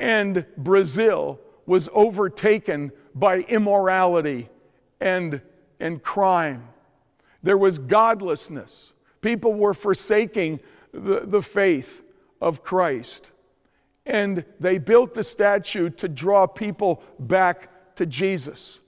and 0.00 0.46
Brazil 0.56 1.38
was 1.66 1.88
overtaken 1.92 2.92
by 3.14 3.40
immorality 3.40 4.48
and, 5.00 5.40
and 5.80 6.02
crime. 6.02 6.68
There 7.42 7.58
was 7.58 7.78
godlessness. 7.78 8.94
People 9.20 9.54
were 9.54 9.74
forsaking 9.74 10.60
the, 10.92 11.22
the 11.24 11.42
faith 11.42 12.02
of 12.40 12.62
Christ. 12.62 13.30
And 14.06 14.44
they 14.58 14.78
built 14.78 15.14
the 15.14 15.22
statue 15.22 15.90
to 15.90 16.08
draw 16.08 16.46
people 16.46 17.02
back 17.18 17.94
to 17.96 18.06
Jesus. 18.06 18.80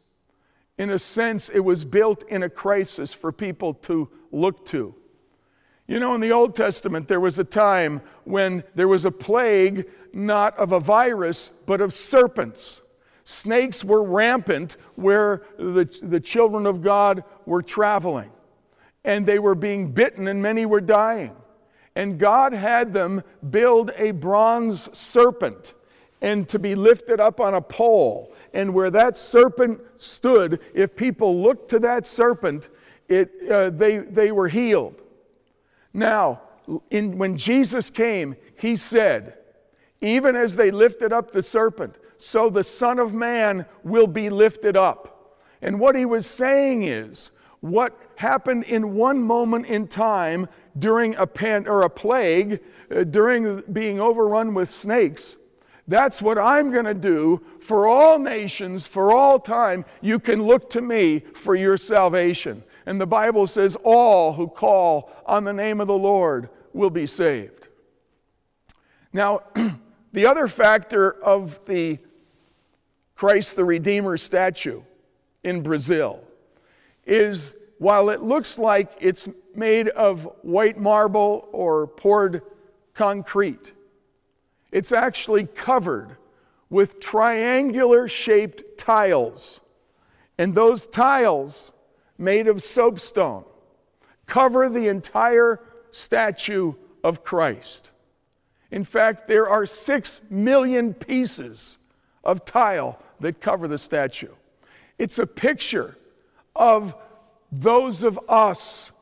In 0.78 0.90
a 0.90 0.99
sense, 0.99 1.50
it 1.50 1.60
was 1.60 1.84
built 1.84 2.22
in 2.28 2.42
a 2.42 2.49
crisis 2.49 3.12
for 3.12 3.32
people 3.32 3.75
to 3.75 4.08
look 4.32 4.64
to. 4.66 4.94
You 5.87 5.99
know, 5.99 6.14
in 6.14 6.20
the 6.20 6.32
Old 6.32 6.54
Testament, 6.54 7.08
there 7.08 7.20
was 7.20 7.38
a 7.38 7.44
time 7.44 8.00
when 8.25 8.62
there 8.76 8.88
was 8.88 9.04
a 9.04 9.10
plague 9.10 9.90
not 10.12 10.56
of 10.56 10.72
a 10.72 10.80
virus, 10.80 11.50
but 11.66 11.80
of 11.80 11.92
serpents. 11.92 12.80
Snakes 13.25 13.84
were 13.84 14.02
rampant 14.02 14.76
where 14.94 15.42
the, 15.58 15.84
the 16.02 16.20
children 16.20 16.64
of 16.66 16.80
God 16.80 17.25
were 17.44 17.60
traveling, 17.60 18.30
and 19.04 19.26
they 19.26 19.38
were 19.38 19.54
being 19.54 19.92
bitten, 19.92 20.28
and 20.28 20.42
many 20.42 20.66
were 20.66 20.80
dying. 20.80 21.35
And 21.97 22.19
God 22.19 22.52
had 22.52 22.92
them 22.92 23.23
build 23.50 23.92
a 23.97 24.12
bronze 24.12 24.88
serpent 24.97 25.75
and 26.23 26.49
to 26.49 26.59
be 26.59 26.75
lifted 26.75 27.21
up 27.21 27.40
on 27.40 27.54
a 27.54 27.61
pole. 27.61 28.35
And 28.52 28.75
where 28.75 28.90
that 28.90 29.16
serpent 29.16 29.80
stood, 29.97 30.61
if 30.75 30.95
people 30.95 31.40
looked 31.40 31.71
to 31.71 31.78
that 31.80 32.07
serpent, 32.07 32.69
it, 33.09 33.30
uh, 33.50 33.71
they, 33.71 33.99
they 33.99 34.30
were 34.33 34.49
healed. 34.49 35.02
Now, 35.92 36.42
in, 36.90 37.19
when 37.19 37.37
Jesus 37.37 37.90
came, 37.90 38.37
he 38.57 38.76
said, 38.76 39.38
Even 40.00 40.37
as 40.37 40.57
they 40.57 40.71
lifted 40.71 41.12
up 41.12 41.33
the 41.33 41.42
serpent, 41.42 41.97
so 42.19 42.50
the 42.50 42.62
Son 42.62 42.99
of 42.99 43.14
Man 43.14 43.66
will 43.83 44.07
be 44.07 44.28
lifted 44.30 44.76
up. 44.76 45.38
And 45.62 45.80
what 45.80 45.97
he 45.97 46.04
was 46.04 46.26
saying 46.26 46.83
is, 46.83 47.30
what 47.61 48.10
happened 48.20 48.64
in 48.64 48.94
one 48.94 49.22
moment 49.22 49.66
in 49.66 49.88
time 49.88 50.46
during 50.78 51.14
a 51.16 51.26
pan 51.26 51.66
or 51.66 51.80
a 51.80 51.90
plague, 51.90 52.60
uh, 52.94 53.02
during 53.04 53.62
being 53.72 53.98
overrun 53.98 54.52
with 54.52 54.70
snakes, 54.70 55.36
that's 55.88 56.20
what 56.20 56.38
I'm 56.38 56.70
going 56.70 56.84
to 56.84 56.94
do 56.94 57.42
for 57.60 57.88
all 57.88 58.18
nations, 58.18 58.86
for 58.86 59.10
all 59.10 59.40
time. 59.40 59.84
You 60.02 60.20
can 60.20 60.42
look 60.42 60.70
to 60.70 60.82
me 60.82 61.20
for 61.34 61.54
your 61.54 61.76
salvation. 61.78 62.62
And 62.84 63.00
the 63.00 63.06
Bible 63.06 63.46
says, 63.46 63.76
all 63.82 64.34
who 64.34 64.48
call 64.48 65.10
on 65.24 65.44
the 65.44 65.52
name 65.52 65.80
of 65.80 65.88
the 65.88 65.98
Lord 65.98 66.50
will 66.72 66.90
be 66.90 67.06
saved. 67.06 67.68
Now, 69.12 69.42
the 70.12 70.26
other 70.26 70.46
factor 70.46 71.10
of 71.10 71.58
the 71.64 71.98
Christ 73.14 73.56
the 73.56 73.64
Redeemer 73.64 74.16
statue 74.18 74.82
in 75.42 75.62
Brazil 75.62 76.20
is 77.04 77.54
while 77.80 78.10
it 78.10 78.22
looks 78.22 78.58
like 78.58 78.92
it's 79.00 79.26
made 79.54 79.88
of 79.88 80.28
white 80.42 80.78
marble 80.78 81.49
or 81.50 81.87
poured 81.87 82.42
concrete, 82.92 83.72
it's 84.70 84.92
actually 84.92 85.46
covered 85.46 86.18
with 86.68 87.00
triangular 87.00 88.06
shaped 88.06 88.76
tiles. 88.76 89.62
And 90.37 90.54
those 90.54 90.87
tiles, 90.87 91.72
made 92.18 92.49
of 92.49 92.62
soapstone, 92.62 93.44
cover 94.26 94.68
the 94.68 94.88
entire 94.88 95.58
statue 95.90 96.75
of 97.02 97.25
Christ. 97.25 97.92
In 98.70 98.84
fact, 98.84 99.26
there 99.26 99.49
are 99.49 99.64
six 99.64 100.20
million 100.28 100.92
pieces 100.92 101.78
of 102.25 102.44
tile 102.44 102.99
that 103.20 103.40
cover 103.40 103.66
the 103.66 103.78
statue. 103.78 104.34
It's 104.99 105.18
a 105.18 105.26
picture 105.26 105.96
of 106.54 106.94
those 107.52 108.02
of 108.02 108.19
us 108.28 108.92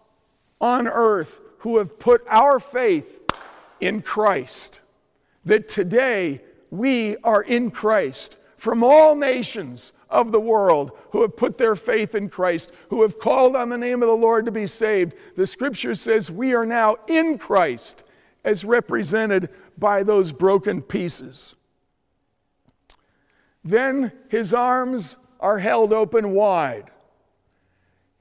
on 0.60 0.88
earth 0.88 1.40
who 1.58 1.78
have 1.78 1.98
put 1.98 2.24
our 2.28 2.58
faith 2.60 3.20
in 3.80 4.02
Christ 4.02 4.80
that 5.44 5.68
today 5.68 6.42
we 6.70 7.16
are 7.18 7.42
in 7.42 7.70
Christ 7.70 8.36
from 8.56 8.84
all 8.84 9.14
nations 9.14 9.92
of 10.10 10.32
the 10.32 10.40
world 10.40 10.92
who 11.10 11.22
have 11.22 11.36
put 11.36 11.58
their 11.58 11.76
faith 11.76 12.14
in 12.14 12.28
Christ, 12.28 12.72
who 12.90 13.02
have 13.02 13.18
called 13.18 13.56
on 13.56 13.68
the 13.68 13.78
name 13.78 14.02
of 14.02 14.08
the 14.08 14.14
Lord 14.14 14.44
to 14.46 14.52
be 14.52 14.66
saved. 14.66 15.14
The 15.36 15.46
scripture 15.46 15.94
says 15.94 16.30
we 16.30 16.54
are 16.54 16.66
now 16.66 16.96
in 17.06 17.38
Christ 17.38 18.04
as 18.44 18.64
represented 18.64 19.48
by 19.76 20.02
those 20.02 20.32
broken 20.32 20.82
pieces. 20.82 21.54
Then 23.64 24.12
his 24.28 24.54
arms 24.54 25.16
are 25.40 25.58
held 25.58 25.92
open 25.92 26.32
wide. 26.32 26.90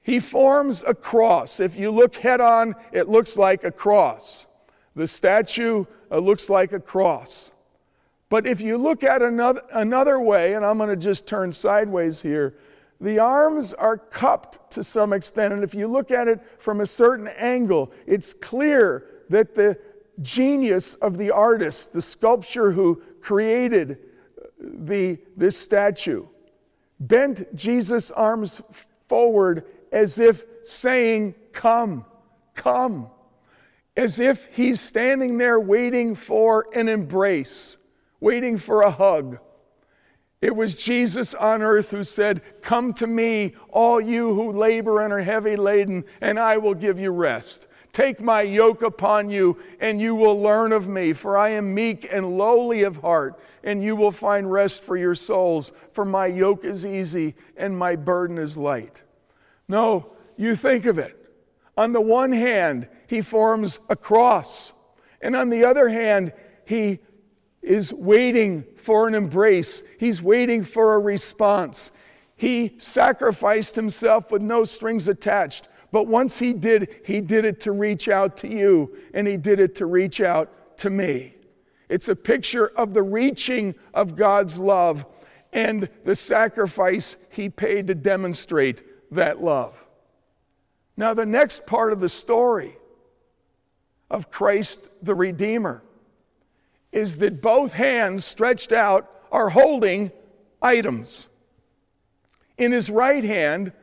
He 0.08 0.22
forms 0.22 0.86
a 0.88 0.94
cross. 0.94 1.60
If 1.60 1.76
you 1.76 1.92
look 1.92 2.16
head 2.16 2.40
on, 2.40 2.76
it 2.94 3.10
looks 3.10 3.36
like 3.36 3.66
a 3.66 3.72
cross. 3.72 4.46
The 4.96 5.06
statue 5.06 5.84
uh, 6.10 6.20
looks 6.20 6.50
like 6.50 6.72
a 6.72 6.80
cross. 6.80 7.52
But 8.30 8.48
if 8.48 8.62
you 8.62 8.78
look 8.78 9.04
at 9.04 9.22
another, 9.22 9.62
another 9.74 10.22
way, 10.22 10.54
and 10.54 10.66
I'm 10.66 10.78
going 10.78 10.92
to 10.92 10.96
just 10.96 11.28
turn 11.28 11.52
sideways 11.52 12.22
here, 12.22 12.56
the 13.02 13.20
arms 13.20 13.74
are 13.74 13.98
cupped 13.98 14.72
to 14.72 14.82
some 14.82 15.12
extent. 15.12 15.54
And 15.54 15.62
if 15.62 15.74
you 15.74 15.88
look 15.90 16.10
at 16.10 16.30
it 16.30 16.40
from 16.58 16.80
a 16.80 16.86
certain 16.86 17.28
angle, 17.28 17.92
it's 18.06 18.34
clear 18.34 19.08
that 19.28 19.56
the 19.56 19.78
genius 20.22 20.94
of 20.94 21.18
the 21.18 21.32
artist, 21.32 21.92
the 21.92 22.02
sculptor 22.02 22.72
who 22.72 23.02
created 23.20 23.98
the, 24.58 25.20
this 25.36 25.58
statue, 25.58 26.26
bent 26.98 27.54
Jesus' 27.58 28.10
arms 28.12 28.62
forward 29.10 29.66
as 29.92 30.20
if 30.20 30.46
saying, 30.64 31.36
Come, 31.54 32.06
come 32.54 33.10
as 33.98 34.20
if 34.20 34.48
he's 34.52 34.80
standing 34.80 35.40
there 35.40 35.60
waiting 35.60 36.14
for 36.16 36.68
an 36.74 36.88
embrace, 36.88 37.78
waiting 38.20 38.58
for 38.60 38.84
a 38.84 38.92
hug. 38.92 39.40
It 40.40 40.56
was 40.56 40.76
Jesus 40.76 41.34
on 41.34 41.64
earth 41.64 41.90
who 41.90 42.04
said, 42.04 42.44
Come 42.62 42.94
to 42.94 43.08
me, 43.08 43.56
all 43.70 44.00
you 44.00 44.36
who 44.36 44.52
labor 44.52 45.02
and 45.02 45.12
are 45.12 45.22
heavy 45.22 45.56
laden, 45.56 46.06
and 46.22 46.40
I 46.40 46.58
will 46.58 46.76
give 46.76 47.00
you 47.00 47.10
rest. 47.10 47.68
Take 47.92 48.22
my 48.22 48.44
yoke 48.44 48.84
upon 48.84 49.32
you, 49.32 49.58
and 49.80 50.00
you 50.00 50.14
will 50.14 50.40
learn 50.40 50.74
of 50.74 50.88
me, 50.88 51.14
for 51.14 51.36
I 51.36 51.50
am 51.50 51.74
meek 51.74 52.08
and 52.12 52.38
lowly 52.38 52.84
of 52.84 52.98
heart, 52.98 53.40
and 53.64 53.82
you 53.84 53.96
will 53.96 54.12
find 54.12 54.52
rest 54.52 54.84
for 54.84 54.96
your 54.96 55.16
souls, 55.16 55.72
for 55.92 56.06
my 56.06 56.28
yoke 56.28 56.64
is 56.64 56.86
easy 56.86 57.34
and 57.56 57.76
my 57.76 57.96
burden 57.96 58.38
is 58.38 58.56
light. 58.58 59.02
No, 59.68 60.14
you 60.38 60.56
think 60.56 60.86
of 60.86 60.98
it. 61.00 61.14
On 61.76 61.94
the 61.94 62.02
one 62.02 62.32
hand, 62.32 62.88
he 63.08 63.22
forms 63.22 63.80
a 63.90 63.96
cross. 63.96 64.74
And 65.22 65.36
on 65.36 65.50
the 65.50 65.66
other 65.66 65.90
hand, 65.90 66.34
he 66.66 67.00
is 67.62 67.94
waiting 67.94 68.64
for 68.78 69.08
an 69.08 69.14
embrace, 69.14 69.84
he's 70.00 70.22
waiting 70.22 70.64
for 70.64 70.94
a 70.94 71.00
response. 71.00 71.92
He 72.36 72.76
sacrificed 72.78 73.76
himself 73.76 74.32
with 74.32 74.42
no 74.42 74.64
strings 74.64 75.08
attached, 75.08 75.68
But 75.92 76.08
once 76.08 76.40
he 76.40 76.54
did, 76.54 77.02
he 77.06 77.22
did 77.22 77.46
it 77.46 77.60
to 77.62 77.72
reach 77.72 78.08
out 78.08 78.38
to 78.38 78.48
you, 78.48 78.96
and 79.14 79.28
he 79.28 79.38
did 79.38 79.60
it 79.60 79.76
to 79.76 79.86
reach 79.86 80.22
out 80.22 80.78
to 80.80 80.90
me. 80.90 81.34
It's 81.90 82.10
a 82.10 82.16
picture 82.16 82.68
of 82.68 82.94
the 82.94 83.04
reaching 83.04 83.74
of 83.94 84.16
God's 84.16 84.60
love 84.60 85.06
and 85.54 85.90
the 86.04 86.16
sacrifice 86.16 87.16
he 87.30 87.50
paid 87.50 87.88
to 87.88 87.96
demonstrate 87.96 88.84
that 89.12 89.44
love. 89.44 89.74
Now, 90.96 91.14
the 91.14 91.26
next 91.26 91.66
part 91.66 91.94
of 91.94 92.00
the 92.00 92.10
story 92.10 92.78
of 94.10 94.32
Christ 94.32 94.90
the 95.02 95.16
Redeemer 95.16 95.84
is 96.92 97.20
that 97.20 97.42
both 97.42 97.74
hands 97.74 98.26
stretched 98.26 98.72
out 98.72 99.12
are 99.32 99.50
holding 99.50 100.12
items. 100.62 101.28
In 102.58 102.72
his 102.72 102.90
right 102.90 103.24
hand, 103.24 103.74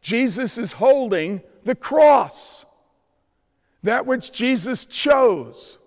Jesus 0.00 0.56
is 0.56 0.72
holding 0.72 1.42
the 1.64 1.74
cross, 1.74 2.64
that 3.82 4.06
which 4.06 4.32
Jesus 4.32 4.84
chose. 4.86 5.78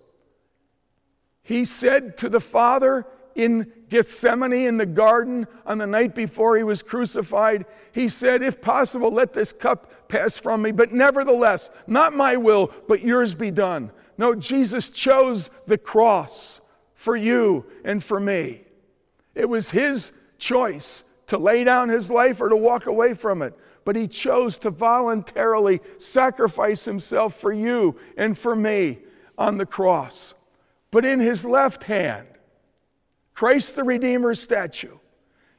He 1.42 1.64
said 1.64 2.16
to 2.18 2.28
the 2.28 2.40
Father 2.40 3.06
in 3.34 3.72
Gethsemane 3.88 4.66
in 4.66 4.76
the 4.76 4.86
garden 4.86 5.46
on 5.64 5.78
the 5.78 5.86
night 5.86 6.14
before 6.14 6.56
he 6.56 6.62
was 6.62 6.82
crucified, 6.82 7.66
He 7.92 8.08
said, 8.08 8.42
If 8.42 8.60
possible, 8.60 9.10
let 9.10 9.32
this 9.32 9.52
cup 9.52 10.08
pass 10.08 10.38
from 10.38 10.62
me, 10.62 10.72
but 10.72 10.92
nevertheless, 10.92 11.70
not 11.86 12.14
my 12.14 12.36
will, 12.36 12.72
but 12.86 13.02
yours 13.02 13.34
be 13.34 13.50
done. 13.50 13.90
No, 14.16 14.34
Jesus 14.34 14.88
chose 14.90 15.50
the 15.66 15.78
cross 15.78 16.60
for 16.94 17.16
you 17.16 17.64
and 17.84 18.02
for 18.02 18.18
me. 18.18 18.62
It 19.34 19.48
was 19.48 19.70
his 19.70 20.12
choice 20.38 21.04
to 21.28 21.38
lay 21.38 21.62
down 21.62 21.88
his 21.88 22.10
life 22.10 22.40
or 22.40 22.48
to 22.48 22.56
walk 22.56 22.86
away 22.86 23.14
from 23.14 23.42
it. 23.42 23.56
But 23.84 23.96
he 23.96 24.08
chose 24.08 24.58
to 24.58 24.70
voluntarily 24.70 25.80
sacrifice 25.98 26.84
himself 26.84 27.34
for 27.34 27.52
you 27.52 27.96
and 28.16 28.36
for 28.36 28.56
me 28.56 28.98
on 29.38 29.56
the 29.58 29.66
cross. 29.66 30.34
But 30.90 31.04
in 31.04 31.20
his 31.20 31.44
left 31.44 31.84
hand, 31.84 32.26
Christ 33.38 33.76
the 33.76 33.84
Redeemer 33.84 34.34
statue, 34.34 34.98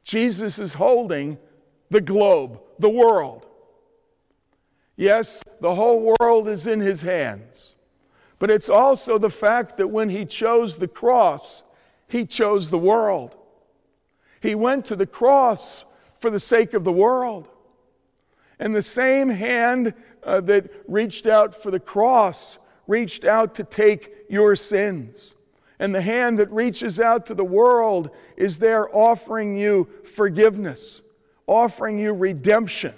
Jesus 0.03 0.59
is 0.59 0.74
holding 0.74 1.38
the 1.89 2.01
globe, 2.01 2.59
the 2.77 2.89
world. 2.89 3.45
Yes, 4.98 5.41
the 5.62 5.75
whole 5.75 6.13
world 6.19 6.50
is 6.50 6.67
in 6.67 6.81
his 6.81 7.03
hands. 7.03 7.75
But 8.38 8.51
it's 8.51 8.67
also 8.67 9.17
the 9.17 9.29
fact 9.29 9.77
that 9.77 9.88
when 9.88 10.09
he 10.09 10.25
chose 10.25 10.77
the 10.77 10.89
cross, 10.89 11.63
he 12.05 12.25
chose 12.25 12.69
the 12.69 12.77
world. 12.77 13.38
He 14.41 14.55
went 14.55 14.83
to 14.88 14.98
the 14.98 15.07
cross 15.07 15.86
for 16.19 16.29
the 16.29 16.38
sake 16.38 16.74
of 16.74 16.83
the 16.83 16.91
world. 16.91 17.48
And 18.59 18.75
the 18.75 18.81
same 18.81 19.29
hand 19.29 19.93
uh, 20.21 20.41
that 20.41 20.69
reached 20.86 21.27
out 21.27 21.63
for 21.63 21.71
the 21.71 21.79
cross 21.79 22.59
reached 22.88 23.24
out 23.24 23.55
to 23.55 23.63
take 23.63 24.25
your 24.27 24.57
sins. 24.57 25.33
And 25.79 25.95
the 25.95 26.01
hand 26.01 26.39
that 26.39 26.51
reaches 26.51 27.00
out 27.00 27.25
to 27.27 27.33
the 27.33 27.43
world 27.43 28.09
is 28.36 28.59
there 28.59 28.93
offering 28.93 29.55
you 29.55 29.88
forgiveness, 30.13 31.01
offering 31.48 31.98
you 31.98 32.12
redemption, 32.12 32.93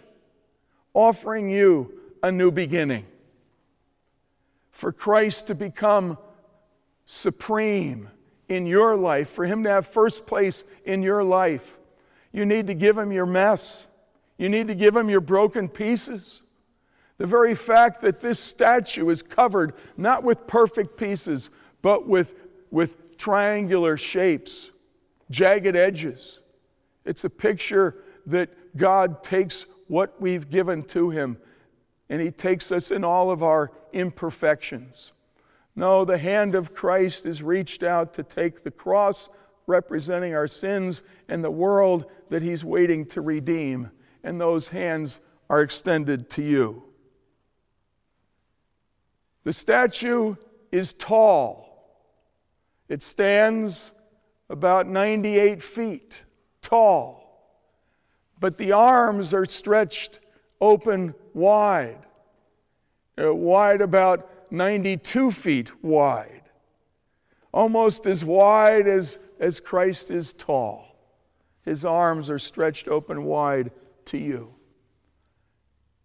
offering 0.94 1.50
you 1.50 2.00
a 2.24 2.32
new 2.32 2.50
beginning. 2.52 3.06
For 4.72 4.92
Christ 4.92 5.48
to 5.48 5.56
become 5.56 6.18
supreme 7.06 8.10
in 8.50 8.66
your 8.66 8.96
life, 8.96 9.30
for 9.30 9.46
Him 9.46 9.64
to 9.64 9.70
have 9.70 9.86
first 9.86 10.26
place 10.26 10.64
in 10.84 11.04
your 11.04 11.24
life, 11.24 11.78
you 12.32 12.46
need 12.46 12.68
to 12.68 12.74
give 12.74 12.98
Him 12.98 13.12
your 13.12 13.28
mess. 13.28 13.88
You 14.38 14.50
need 14.50 14.68
to 14.70 14.76
give 14.76 14.96
Him 14.96 15.08
your 15.08 15.22
broken 15.22 15.70
pieces. 15.70 16.42
The 17.20 17.28
very 17.28 17.54
fact 17.54 18.02
that 18.02 18.22
this 18.22 18.40
statue 18.40 19.10
is 19.10 19.22
covered 19.22 19.74
not 19.96 20.24
with 20.24 20.48
perfect 20.48 20.98
pieces, 20.98 21.52
but 21.84 22.08
with, 22.08 22.34
with 22.72 23.18
triangular 23.18 23.98
shapes, 23.98 24.72
jagged 25.30 25.76
edges. 25.76 26.40
It's 27.06 27.24
a 27.24 27.30
picture 27.30 28.04
that 28.26 28.78
God 28.78 29.24
takes 29.24 29.66
what 29.88 30.20
we've 30.22 30.50
given 30.50 30.84
to 30.84 31.10
Him 31.10 31.38
and 32.12 32.22
He 32.22 32.30
takes 32.30 32.74
us 32.74 32.92
in 32.92 33.06
all 33.06 33.32
of 33.32 33.42
our 33.42 33.72
imperfections. 33.94 35.14
No, 35.78 36.04
the 36.04 36.18
hand 36.18 36.56
of 36.56 36.74
Christ 36.74 37.26
is 37.26 37.42
reached 37.42 37.84
out 37.84 38.14
to 38.16 38.24
take 38.24 38.64
the 38.64 38.70
cross 38.70 39.30
representing 39.66 40.36
our 40.36 40.48
sins 40.48 41.04
and 41.30 41.42
the 41.42 41.50
world 41.50 42.12
that 42.30 42.42
He's 42.42 42.66
waiting 42.66 43.06
to 43.08 43.22
redeem, 43.22 43.92
and 44.26 44.40
those 44.40 44.68
hands 44.68 45.20
are 45.50 45.62
extended 45.62 46.30
to 46.32 46.42
you. 46.42 46.84
The 49.46 49.54
statue 49.54 50.36
is 50.70 50.94
tall, 50.94 51.71
it 52.92 53.02
stands 53.02 53.94
about 54.50 54.86
98 54.86 55.64
feet 55.64 56.26
tall, 56.62 57.42
but 58.38 58.58
the 58.58 58.74
arms 58.74 59.34
are 59.34 59.46
stretched 59.46 60.20
open 60.60 61.16
wide, 61.34 62.06
uh, 63.18 63.34
wide 63.34 63.80
about 63.80 64.52
92 64.52 65.32
feet 65.32 65.82
wide, 65.82 66.42
almost 67.54 68.06
as 68.08 68.26
wide 68.26 68.90
as, 68.90 69.20
as 69.40 69.62
Christ 69.62 70.12
is 70.12 70.34
tall. 70.34 70.84
His 71.64 71.86
arms 71.86 72.30
are 72.30 72.40
stretched 72.40 72.90
open 72.90 73.24
wide 73.24 73.72
to 74.08 74.18
you. 74.18 74.54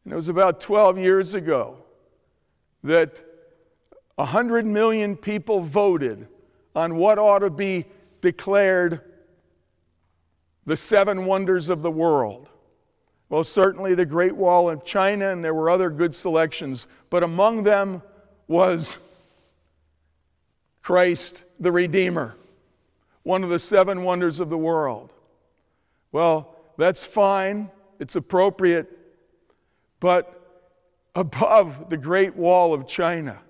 And 0.04 0.12
it 0.12 0.16
was 0.16 0.28
about 0.28 0.60
12 0.60 0.98
years 0.98 1.34
ago 1.34 1.78
that 2.84 3.24
100 4.14 4.64
million 4.64 5.16
people 5.16 5.58
voted 5.58 6.28
on 6.76 6.96
what 6.96 7.18
ought 7.18 7.38
to 7.38 7.48
be 7.50 7.86
declared 8.20 9.00
the 10.66 10.76
seven 10.76 11.24
wonders 11.24 11.70
of 11.70 11.82
the 11.82 11.90
world. 11.90 12.50
Well, 13.30 13.44
certainly 13.44 13.94
the 13.94 14.04
Great 14.04 14.36
Wall 14.36 14.68
of 14.68 14.84
China, 14.84 15.32
and 15.32 15.42
there 15.42 15.54
were 15.54 15.70
other 15.70 15.90
good 15.90 16.14
selections, 16.14 16.86
but 17.08 17.22
among 17.22 17.62
them 17.62 18.02
was 18.46 18.98
Christ 20.82 21.44
the 21.58 21.72
Redeemer, 21.72 22.36
one 23.22 23.42
of 23.42 23.50
the 23.50 23.58
seven 23.58 24.04
wonders 24.04 24.38
of 24.38 24.50
the 24.50 24.58
world. 24.58 25.12
Well, 26.12 26.54
that's 26.76 27.04
fine, 27.04 27.70
it's 27.98 28.16
appropriate, 28.16 28.96
but 29.98 30.68
above 31.14 31.88
the 31.88 31.96
Great 31.96 32.36
Wall 32.36 32.74
of 32.74 32.86
China 32.86 33.40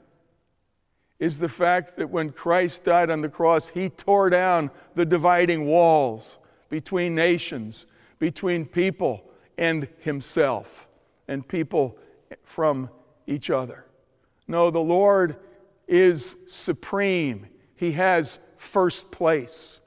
is 1.19 1.39
the 1.39 1.49
fact 1.49 1.97
that 1.97 2.11
when 2.11 2.31
Christ 2.31 2.85
died 2.85 3.11
on 3.11 3.23
the 3.23 3.29
cross, 3.29 3.69
he 3.69 3.89
tore 3.89 4.31
down 4.31 4.71
the 4.95 5.07
dividing 5.07 5.67
walls 5.67 6.39
between 6.69 7.15
nations, 7.15 7.87
between 8.19 8.67
people 8.67 9.25
and 9.57 9.89
himself, 9.99 10.87
and 11.29 11.47
people 11.47 11.97
from 12.45 12.91
each 13.27 13.51
other. 13.51 13.87
No, 14.47 14.71
the 14.71 14.79
Lord 14.79 15.37
is 15.89 16.35
supreme, 16.47 17.47
He 17.77 17.93
has 17.93 18.39
first 18.57 19.11
place. 19.11 19.81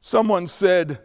Someone 0.00 0.46
said, 0.46 1.00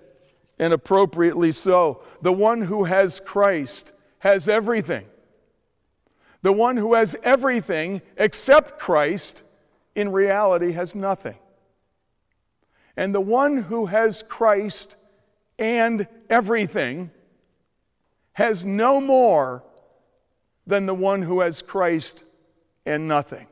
and 0.57 0.73
appropriately 0.73 1.51
so, 1.51 2.01
the 2.21 2.33
one 2.33 2.61
who 2.61 2.83
has 2.85 3.19
Christ 3.19 3.91
has 4.19 4.49
everything. 4.49 5.05
The 6.41 6.53
one 6.53 6.77
who 6.77 6.93
has 6.93 7.15
everything 7.23 8.01
except 8.17 8.79
Christ 8.79 9.43
in 9.95 10.11
reality 10.11 10.71
has 10.71 10.95
nothing. 10.95 11.37
And 12.95 13.13
the 13.13 13.21
one 13.21 13.57
who 13.57 13.87
has 13.87 14.23
Christ 14.27 14.95
and 15.57 16.07
everything 16.29 17.11
has 18.33 18.65
no 18.65 19.01
more 19.01 19.63
than 20.65 20.85
the 20.85 20.93
one 20.93 21.21
who 21.21 21.41
has 21.41 21.61
Christ 21.61 22.23
and 22.85 23.07
nothing. 23.07 23.47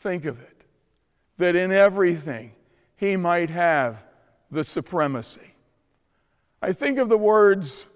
Think 0.00 0.24
of 0.24 0.40
it 0.40 0.64
that 1.38 1.56
in 1.56 1.72
everything 1.72 2.52
he 2.96 3.16
might 3.16 3.50
have 3.50 4.02
the 4.50 4.64
supremacy. 4.64 5.54
I 6.62 6.72
think 6.72 6.98
of 6.98 7.08
the 7.08 7.18
words 7.18 7.86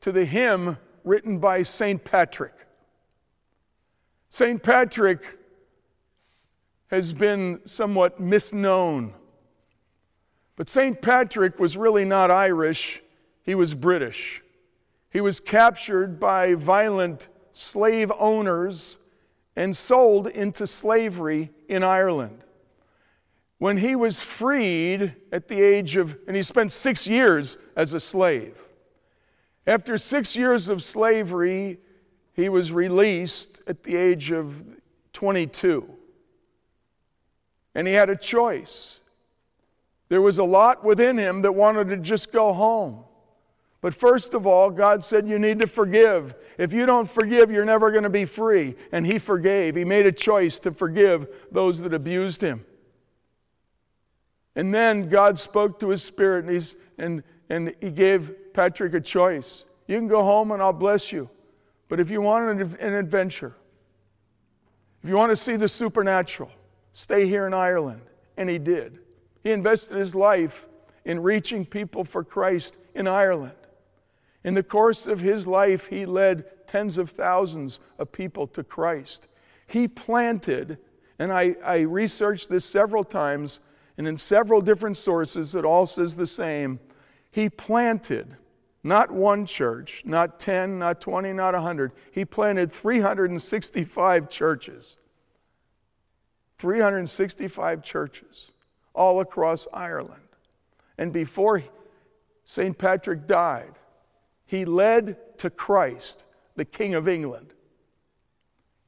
to 0.00 0.12
the 0.12 0.24
hymn 0.24 0.78
written 1.06 1.38
by 1.38 1.62
St. 1.62 2.04
Patrick. 2.04 2.52
St. 4.28 4.60
Patrick 4.60 5.38
has 6.88 7.12
been 7.12 7.60
somewhat 7.64 8.20
misknown, 8.20 9.12
but 10.56 10.68
St. 10.68 11.00
Patrick 11.00 11.58
was 11.58 11.76
really 11.76 12.04
not 12.04 12.30
Irish, 12.30 13.02
he 13.44 13.54
was 13.54 13.74
British. 13.74 14.42
He 15.10 15.20
was 15.20 15.38
captured 15.38 16.18
by 16.18 16.54
violent 16.54 17.28
slave 17.52 18.10
owners 18.18 18.98
and 19.54 19.76
sold 19.76 20.26
into 20.26 20.66
slavery 20.66 21.50
in 21.68 21.84
Ireland. 21.84 22.42
When 23.58 23.78
he 23.78 23.94
was 23.94 24.20
freed 24.20 25.14
at 25.30 25.48
the 25.48 25.62
age 25.62 25.96
of, 25.96 26.18
and 26.26 26.36
he 26.36 26.42
spent 26.42 26.72
six 26.72 27.06
years 27.06 27.58
as 27.76 27.92
a 27.94 28.00
slave. 28.00 28.65
After 29.66 29.98
six 29.98 30.36
years 30.36 30.68
of 30.68 30.82
slavery, 30.82 31.78
he 32.32 32.48
was 32.48 32.70
released 32.70 33.62
at 33.66 33.82
the 33.82 33.96
age 33.96 34.30
of 34.30 34.64
22. 35.12 35.88
And 37.74 37.86
he 37.86 37.94
had 37.94 38.08
a 38.08 38.16
choice. 38.16 39.00
There 40.08 40.22
was 40.22 40.38
a 40.38 40.44
lot 40.44 40.84
within 40.84 41.18
him 41.18 41.42
that 41.42 41.52
wanted 41.52 41.88
to 41.88 41.96
just 41.96 42.32
go 42.32 42.52
home. 42.52 43.04
But 43.80 43.94
first 43.94 44.34
of 44.34 44.46
all, 44.46 44.70
God 44.70 45.04
said, 45.04 45.28
You 45.28 45.38
need 45.38 45.58
to 45.60 45.66
forgive. 45.66 46.34
If 46.58 46.72
you 46.72 46.86
don't 46.86 47.10
forgive, 47.10 47.50
you're 47.50 47.64
never 47.64 47.90
going 47.90 48.04
to 48.04 48.10
be 48.10 48.24
free. 48.24 48.76
And 48.92 49.06
he 49.06 49.18
forgave. 49.18 49.76
He 49.76 49.84
made 49.84 50.06
a 50.06 50.12
choice 50.12 50.58
to 50.60 50.72
forgive 50.72 51.28
those 51.50 51.80
that 51.80 51.92
abused 51.92 52.40
him. 52.40 52.64
And 54.54 54.74
then 54.74 55.08
God 55.08 55.38
spoke 55.38 55.78
to 55.80 55.90
his 55.90 56.02
spirit 56.02 56.46
and, 56.46 56.74
and, 56.98 57.22
and 57.50 57.74
he 57.80 57.90
gave 57.90 58.34
Patrick 58.56 58.94
a 58.94 59.00
choice. 59.00 59.66
You 59.86 59.98
can 59.98 60.08
go 60.08 60.22
home 60.22 60.50
and 60.50 60.62
I'll 60.62 60.72
bless 60.72 61.12
you. 61.12 61.28
But 61.88 62.00
if 62.00 62.10
you 62.10 62.22
want 62.22 62.48
an, 62.48 62.76
an 62.80 62.94
adventure, 62.94 63.54
if 65.02 65.10
you 65.10 65.14
want 65.14 65.30
to 65.30 65.36
see 65.36 65.56
the 65.56 65.68
supernatural, 65.68 66.50
stay 66.90 67.28
here 67.28 67.46
in 67.46 67.52
Ireland. 67.52 68.00
And 68.38 68.48
he 68.48 68.58
did. 68.58 68.98
He 69.44 69.52
invested 69.52 69.98
his 69.98 70.14
life 70.14 70.66
in 71.04 71.22
reaching 71.22 71.66
people 71.66 72.02
for 72.02 72.24
Christ 72.24 72.78
in 72.94 73.06
Ireland. 73.06 73.52
In 74.42 74.54
the 74.54 74.62
course 74.62 75.06
of 75.06 75.20
his 75.20 75.46
life, 75.46 75.86
he 75.88 76.06
led 76.06 76.66
tens 76.66 76.96
of 76.96 77.10
thousands 77.10 77.78
of 77.98 78.10
people 78.10 78.46
to 78.48 78.64
Christ. 78.64 79.28
He 79.66 79.86
planted, 79.86 80.78
and 81.18 81.30
I, 81.30 81.56
I 81.62 81.80
researched 81.80 82.48
this 82.48 82.64
several 82.64 83.04
times, 83.04 83.60
and 83.98 84.08
in 84.08 84.16
several 84.16 84.62
different 84.62 84.96
sources, 84.96 85.54
it 85.54 85.64
all 85.66 85.86
says 85.86 86.16
the 86.16 86.26
same. 86.26 86.80
He 87.30 87.50
planted 87.50 88.34
not 88.86 89.10
one 89.10 89.46
church, 89.46 90.02
not 90.04 90.38
10, 90.38 90.78
not 90.78 91.00
20, 91.00 91.32
not 91.32 91.54
100. 91.54 91.90
He 92.12 92.24
planted 92.24 92.70
365 92.70 94.28
churches. 94.28 94.96
365 96.58 97.82
churches 97.82 98.52
all 98.94 99.18
across 99.18 99.66
Ireland. 99.72 100.22
And 100.96 101.12
before 101.12 101.64
St. 102.44 102.78
Patrick 102.78 103.26
died, 103.26 103.72
he 104.44 104.64
led 104.64 105.16
to 105.38 105.50
Christ, 105.50 106.24
the 106.54 106.64
King 106.64 106.94
of 106.94 107.08
England. 107.08 107.54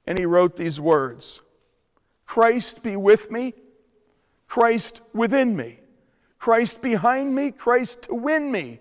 And 0.06 0.16
he 0.16 0.26
wrote 0.26 0.56
these 0.56 0.80
words 0.80 1.40
Christ 2.24 2.84
be 2.84 2.94
with 2.94 3.32
me, 3.32 3.52
Christ 4.46 5.00
within 5.12 5.56
me, 5.56 5.80
Christ 6.38 6.80
behind 6.80 7.34
me, 7.34 7.50
Christ 7.50 8.02
to 8.02 8.14
win 8.14 8.52
me, 8.52 8.78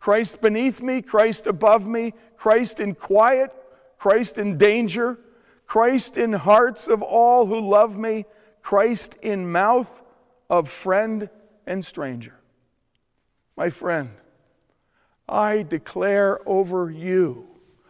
Christ 0.00 0.40
beneath 0.40 0.82
me, 0.82 1.02
Christ 1.02 1.46
above 1.46 1.86
me, 1.86 2.14
Christ 2.36 2.80
in 2.80 2.94
quiet, 2.94 3.52
Christ 3.98 4.38
in 4.38 4.56
danger, 4.56 5.18
Christ 5.66 6.16
in 6.16 6.32
hearts 6.32 6.88
of 6.88 7.02
all 7.02 7.46
who 7.46 7.60
love 7.60 7.98
me, 7.98 8.24
Christ 8.62 9.14
in 9.22 9.52
mouth 9.52 10.02
of 10.48 10.70
friend 10.70 11.28
and 11.66 11.84
stranger. 11.84 12.34
My 13.56 13.68
friend, 13.68 14.10
I 15.28 15.62
declare 15.62 16.40
over 16.48 16.90
you, 16.90 17.46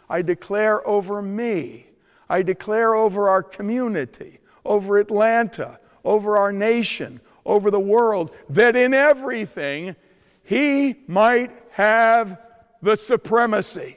I 0.09 0.23
declare 0.23 0.87
over 0.87 1.23
me, 1.23 1.87
I 2.29 2.43
declare 2.43 2.95
over 2.95 3.29
our 3.29 3.43
community, 3.43 4.41
over 4.65 4.99
Atlanta, 4.99 5.79
over 6.05 6.37
our 6.37 6.53
nation, 6.53 7.21
over 7.47 7.71
the 7.71 7.81
world, 7.81 8.35
that 8.49 8.75
in 8.75 8.95
everything 8.95 9.95
he 10.43 10.97
might 11.07 11.53
have 11.71 12.39
the 12.83 12.97
supremacy. 12.97 13.97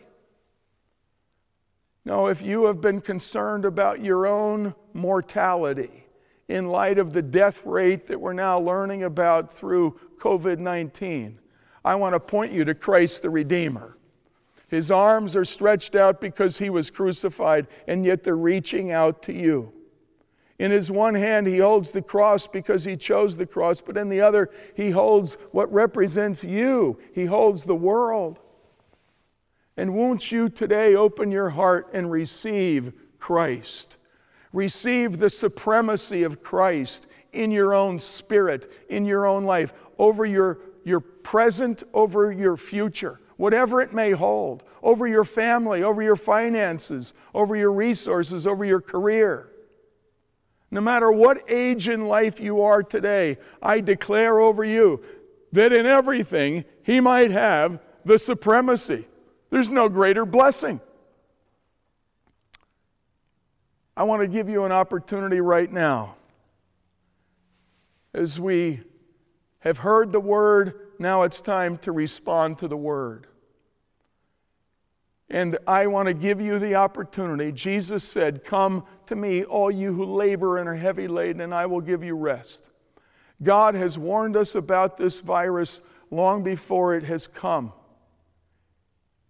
Now, 2.05 2.27
if 2.27 2.41
you 2.41 2.65
have 2.65 2.81
been 2.81 3.01
concerned 3.01 3.65
about 3.65 4.03
your 4.03 4.27
own 4.27 4.75
mortality 4.93 6.05
in 6.49 6.67
light 6.67 6.99
of 6.99 7.13
the 7.13 7.21
death 7.21 7.65
rate 7.65 8.07
that 8.07 8.19
we're 8.19 8.33
now 8.33 8.59
learning 8.59 9.03
about 9.03 9.51
through 9.51 9.99
COVID 10.19 10.59
19, 10.59 11.39
I 11.85 11.95
want 11.95 12.13
to 12.13 12.19
point 12.19 12.51
you 12.51 12.65
to 12.65 12.75
Christ 12.75 13.21
the 13.21 13.29
Redeemer. 13.29 13.97
His 14.67 14.91
arms 14.91 15.35
are 15.35 15.45
stretched 15.45 15.95
out 15.95 16.19
because 16.19 16.57
he 16.57 16.69
was 16.69 16.89
crucified, 16.89 17.67
and 17.87 18.05
yet 18.05 18.23
they're 18.23 18.35
reaching 18.35 18.91
out 18.91 19.21
to 19.23 19.33
you. 19.33 19.71
In 20.63 20.71
his 20.71 20.89
one 20.89 21.13
hand, 21.13 21.45
he 21.45 21.57
holds 21.57 21.91
the 21.91 22.01
cross 22.01 22.47
because 22.47 22.85
he 22.85 22.95
chose 22.95 23.35
the 23.35 23.45
cross, 23.45 23.81
but 23.81 23.97
in 23.97 24.07
the 24.07 24.21
other, 24.21 24.49
he 24.77 24.91
holds 24.91 25.33
what 25.51 25.69
represents 25.73 26.41
you. 26.41 26.97
He 27.13 27.25
holds 27.25 27.65
the 27.65 27.75
world. 27.75 28.39
And 29.75 29.93
won't 29.93 30.31
you 30.31 30.47
today 30.47 30.95
open 30.95 31.31
your 31.31 31.49
heart 31.49 31.89
and 31.91 32.09
receive 32.09 32.93
Christ? 33.19 33.97
Receive 34.53 35.17
the 35.17 35.29
supremacy 35.29 36.23
of 36.23 36.41
Christ 36.41 37.07
in 37.33 37.51
your 37.51 37.73
own 37.73 37.99
spirit, 37.99 38.71
in 38.87 39.03
your 39.03 39.25
own 39.25 39.43
life, 39.43 39.73
over 39.99 40.25
your 40.25 40.59
your 40.85 41.01
present 41.01 41.83
over 41.93 42.31
your 42.31 42.55
future, 42.55 43.19
whatever 43.35 43.81
it 43.81 43.93
may 43.93 44.11
hold, 44.11 44.63
over 44.81 45.07
your 45.07 45.25
family, 45.25 45.83
over 45.83 46.01
your 46.01 46.15
finances, 46.15 47.13
over 47.33 47.53
your 47.57 47.73
resources, 47.73 48.47
over 48.47 48.63
your 48.63 48.79
career. 48.79 49.49
No 50.73 50.81
matter 50.81 51.11
what 51.11 51.43
age 51.47 51.87
in 51.87 52.07
life 52.07 52.39
you 52.39 52.63
are 52.63 52.81
today, 52.81 53.37
I 53.61 53.79
declare 53.79 54.39
over 54.39 54.63
you 54.63 55.03
that 55.51 55.71
in 55.71 55.85
everything 55.85 56.65
He 56.81 56.99
might 56.99 57.29
have 57.29 57.79
the 58.03 58.17
supremacy. 58.17 59.07
There's 59.51 59.69
no 59.69 59.87
greater 59.87 60.25
blessing. 60.25 60.81
I 63.95 64.01
want 64.01 64.23
to 64.23 64.27
give 64.27 64.49
you 64.49 64.63
an 64.63 64.71
opportunity 64.71 65.41
right 65.41 65.71
now 65.71 66.15
as 68.11 68.39
we 68.39 68.81
have 69.59 69.77
heard 69.77 70.11
the 70.11 70.19
word, 70.19 70.89
now 70.97 71.21
it's 71.21 71.39
time 71.39 71.77
to 71.77 71.91
respond 71.91 72.57
to 72.57 72.67
the 72.67 72.77
word. 72.77 73.27
And 75.29 75.57
I 75.67 75.87
want 75.87 76.07
to 76.07 76.13
give 76.13 76.41
you 76.41 76.59
the 76.59 76.75
opportunity. 76.75 77.51
Jesus 77.51 78.03
said, 78.03 78.43
Come 78.43 78.83
to 79.07 79.15
me, 79.15 79.43
all 79.43 79.71
you 79.71 79.93
who 79.93 80.05
labor 80.05 80.57
and 80.57 80.67
are 80.67 80.75
heavy 80.75 81.07
laden, 81.07 81.41
and 81.41 81.53
I 81.53 81.65
will 81.65 81.81
give 81.81 82.03
you 82.03 82.15
rest. 82.15 82.69
God 83.41 83.75
has 83.75 83.97
warned 83.97 84.35
us 84.35 84.55
about 84.55 84.97
this 84.97 85.19
virus 85.19 85.81
long 86.11 86.43
before 86.43 86.95
it 86.95 87.03
has 87.03 87.27
come. 87.27 87.73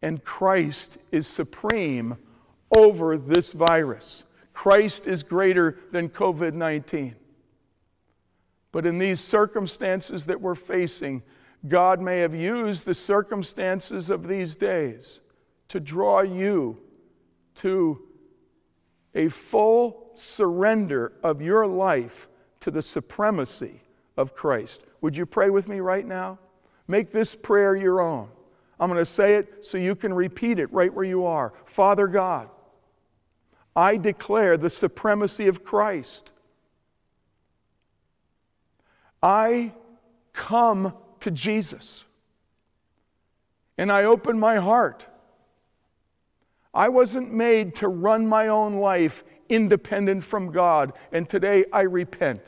And 0.02 0.24
Christ 0.24 0.98
is 1.12 1.28
supreme 1.28 2.18
over 2.76 3.18
this 3.18 3.54
virus. 3.54 4.24
Christ 4.54 5.08
is 5.08 5.24
greater 5.24 5.80
than 5.92 6.10
COVID 6.10 6.54
19. 6.54 7.16
But 8.72 8.86
in 8.86 8.98
these 8.98 9.20
circumstances 9.20 10.26
that 10.26 10.42
we're 10.42 10.56
facing, 10.56 11.22
God 11.68 12.02
may 12.02 12.20
have 12.20 12.36
used 12.36 12.86
the 12.86 12.96
circumstances 12.96 14.10
of 14.10 14.28
these 14.28 14.56
days 14.56 15.22
to 15.70 15.80
draw 15.80 16.22
you 16.22 16.78
to 17.56 18.02
a 19.16 19.30
full 19.30 20.10
surrender 20.14 21.14
of 21.24 21.42
your 21.42 21.68
life 21.68 22.28
to 22.60 22.72
the 22.72 22.82
supremacy 22.82 23.82
of 24.18 24.34
Christ. 24.34 24.82
Would 25.02 25.16
you 25.18 25.26
pray 25.26 25.50
with 25.50 25.68
me 25.68 25.80
right 25.80 26.06
now? 26.06 26.40
Make 26.88 27.12
this 27.12 27.36
prayer 27.36 27.76
your 27.76 28.02
own. 28.02 28.30
I'm 28.80 28.90
going 28.90 29.00
to 29.00 29.06
say 29.06 29.36
it 29.36 29.66
so 29.66 29.78
you 29.78 29.96
can 29.96 30.14
repeat 30.14 30.60
it 30.60 30.72
right 30.74 30.94
where 30.94 31.06
you 31.06 31.26
are. 31.26 31.54
Father 31.66 32.08
God, 32.08 32.50
I 33.76 33.98
declare 33.98 34.58
the 34.58 34.70
supremacy 34.70 35.48
of 35.48 35.64
Christ 35.64 36.34
I 39.24 39.72
come 40.34 40.94
to 41.22 41.32
Jesus 41.32 42.04
and 43.78 43.90
I 43.90 44.04
open 44.04 44.38
my 44.38 44.58
heart. 44.58 45.08
I 46.74 46.90
wasn't 46.90 47.32
made 47.32 47.76
to 47.76 47.88
run 47.88 48.28
my 48.28 48.48
own 48.48 48.76
life 48.76 49.24
independent 49.50 50.24
from 50.24 50.52
God, 50.52 50.94
and 51.12 51.30
today 51.30 51.66
I 51.72 51.82
repent. 51.82 52.42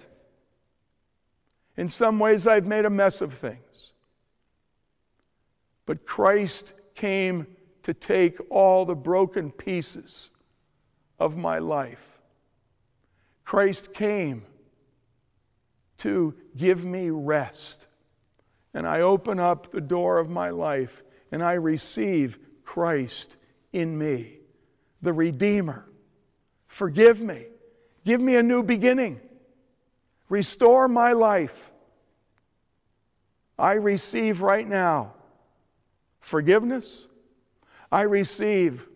In 1.78 1.90
some 1.90 2.20
ways, 2.20 2.48
I've 2.48 2.66
made 2.66 2.86
a 2.86 2.90
mess 2.90 3.22
of 3.22 3.34
things. 3.34 3.92
But 5.86 6.06
Christ 6.06 6.74
came 6.96 7.48
to 7.84 7.94
take 7.94 8.40
all 8.50 8.86
the 8.86 8.96
broken 8.96 9.52
pieces 9.52 10.32
of 11.20 11.38
my 11.38 11.60
life. 11.60 12.20
Christ 13.44 13.94
came 13.94 14.44
to 16.00 16.34
give 16.58 16.84
me 16.84 17.10
rest. 17.10 17.86
And 18.74 18.88
I 18.88 19.02
open 19.02 19.40
up 19.40 19.72
the 19.72 19.82
door 19.82 20.18
of 20.18 20.30
my 20.30 20.50
life 20.50 21.04
and 21.32 21.44
I 21.44 21.54
receive 21.54 22.40
Christ 22.64 23.38
in 23.76 23.98
me, 23.98 24.38
the 25.02 25.12
Redeemer. 25.12 25.86
Forgive 26.68 27.20
me. 27.20 27.46
Give 28.06 28.22
me 28.22 28.38
a 28.38 28.44
new 28.44 28.64
beginning. 28.64 29.20
Restore 30.30 30.88
my 30.88 31.12
life. 31.12 31.72
I 33.60 33.74
receive 33.74 34.42
right 34.42 34.68
now 34.68 35.14
forgiveness. 36.22 37.08
I 37.92 38.02
receive 38.02 38.88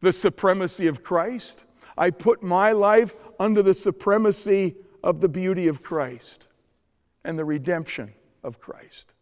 the 0.00 0.12
supremacy 0.12 0.86
of 0.86 1.02
Christ. 1.02 1.64
I 1.98 2.10
put 2.10 2.42
my 2.42 2.72
life 2.72 3.14
under 3.38 3.62
the 3.62 3.74
supremacy 3.74 4.76
of 5.02 5.20
the 5.20 5.28
beauty 5.28 5.66
of 5.66 5.82
Christ 5.82 6.46
and 7.24 7.38
the 7.38 7.44
redemption 7.44 8.12
of 8.44 8.60
Christ. 8.60 9.14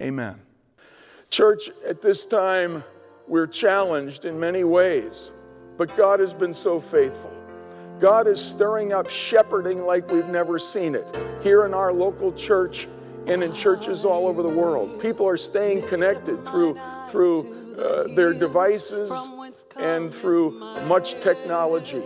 Amen. 0.00 0.40
Church, 1.30 1.70
at 1.86 2.02
this 2.02 2.26
time, 2.26 2.84
we're 3.26 3.46
challenged 3.46 4.24
in 4.24 4.38
many 4.38 4.64
ways, 4.64 5.32
but 5.76 5.96
God 5.96 6.20
has 6.20 6.34
been 6.34 6.54
so 6.54 6.78
faithful. 6.78 7.32
God 8.00 8.26
is 8.26 8.40
stirring 8.40 8.92
up 8.92 9.08
shepherding 9.08 9.82
like 9.82 10.10
we've 10.10 10.28
never 10.28 10.58
seen 10.58 10.94
it 10.94 11.16
here 11.42 11.64
in 11.64 11.72
our 11.72 11.92
local 11.92 12.32
church 12.32 12.88
and 13.26 13.42
in 13.42 13.52
churches 13.54 14.04
all 14.04 14.26
over 14.26 14.42
the 14.42 14.48
world. 14.48 15.00
People 15.00 15.26
are 15.26 15.36
staying 15.36 15.86
connected 15.88 16.44
through, 16.44 16.78
through 17.08 17.76
uh, 17.78 18.14
their 18.14 18.34
devices 18.34 19.10
and 19.76 20.12
through 20.12 20.58
much 20.86 21.14
technology. 21.20 22.02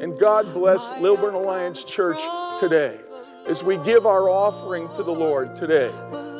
And 0.00 0.18
God 0.18 0.44
bless 0.54 1.00
Lilburn 1.00 1.34
Alliance 1.34 1.84
Church 1.84 2.20
today 2.60 2.98
as 3.46 3.64
we 3.64 3.76
give 3.78 4.06
our 4.06 4.28
offering 4.28 4.88
to 4.94 5.02
the 5.02 5.12
Lord 5.12 5.54
today. 5.54 5.90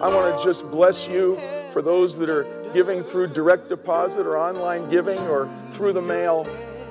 I 0.02 0.08
want 0.08 0.38
to 0.38 0.44
just 0.44 0.70
bless 0.70 1.08
you 1.08 1.36
for 1.72 1.82
those 1.82 2.18
that 2.18 2.28
are 2.28 2.44
giving 2.72 3.02
through 3.02 3.28
direct 3.28 3.68
deposit 3.68 4.26
or 4.26 4.38
online 4.38 4.88
giving 4.90 5.18
or 5.28 5.46
through 5.70 5.92
the 5.92 6.02
mail. 6.02 6.44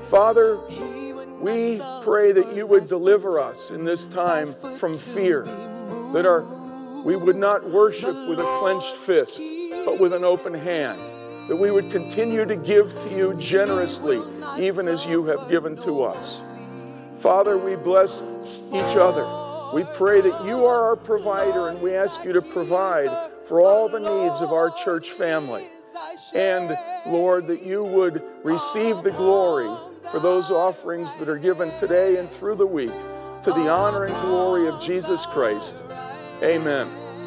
Father, 0.10 0.58
we 1.40 1.82
pray 2.04 2.32
that 2.32 2.54
you 2.56 2.68
would 2.68 2.88
deliver 2.90 3.40
us 3.40 3.72
in 3.72 3.86
this 3.86 4.08
time 4.08 4.54
from 4.54 4.94
fear, 4.94 5.44
that 6.14 6.26
our, 6.26 6.44
we 7.04 7.16
would 7.16 7.38
not 7.38 7.64
worship 7.70 8.16
with 8.28 8.40
a 8.40 8.58
clenched 8.60 8.96
fist, 8.96 9.40
but 9.86 10.00
with 10.00 10.14
an 10.14 10.24
open 10.24 10.54
hand, 10.54 11.00
that 11.48 11.56
we 11.56 11.72
would 11.72 11.90
continue 11.92 12.46
to 12.46 12.56
give 12.56 12.92
to 13.00 13.16
you 13.16 13.34
generously, 13.36 14.20
even 14.60 14.88
as 14.88 15.06
you 15.06 15.24
have 15.26 15.50
given 15.50 15.78
to 15.78 16.04
us. 16.04 16.50
Father, 17.22 17.58
we 17.58 17.76
bless 17.76 18.22
each 18.70 18.96
other. 18.96 19.26
We 19.74 19.84
pray 19.96 20.22
that 20.22 20.46
you 20.46 20.66
are 20.66 20.86
our 20.86 20.96
provider, 20.96 21.70
and 21.70 21.82
we 21.82 21.94
ask 21.94 22.24
you 22.26 22.34
to 22.34 22.42
provide 22.42 23.10
for 23.50 23.62
all 23.62 23.90
the 23.90 24.00
needs 24.00 24.42
of 24.42 24.52
our 24.52 24.70
church 24.70 25.10
family. 25.10 25.68
And 26.36 26.78
Lord, 27.08 27.48
that 27.48 27.64
you 27.64 27.84
would 27.84 28.22
receive 28.44 29.02
the 29.02 29.10
glory 29.10 29.76
for 30.12 30.20
those 30.20 30.52
offerings 30.52 31.16
that 31.16 31.28
are 31.28 31.38
given 31.40 31.72
today 31.80 32.18
and 32.18 32.30
through 32.30 32.56
the 32.56 32.68
week 32.68 32.92
to 33.42 33.52
the 33.52 33.68
honor 33.68 34.06
and 34.06 34.14
glory 34.22 34.68
of 34.68 34.80
Jesus 34.80 35.26
Christ. 35.26 35.84
Amen. 36.44 37.09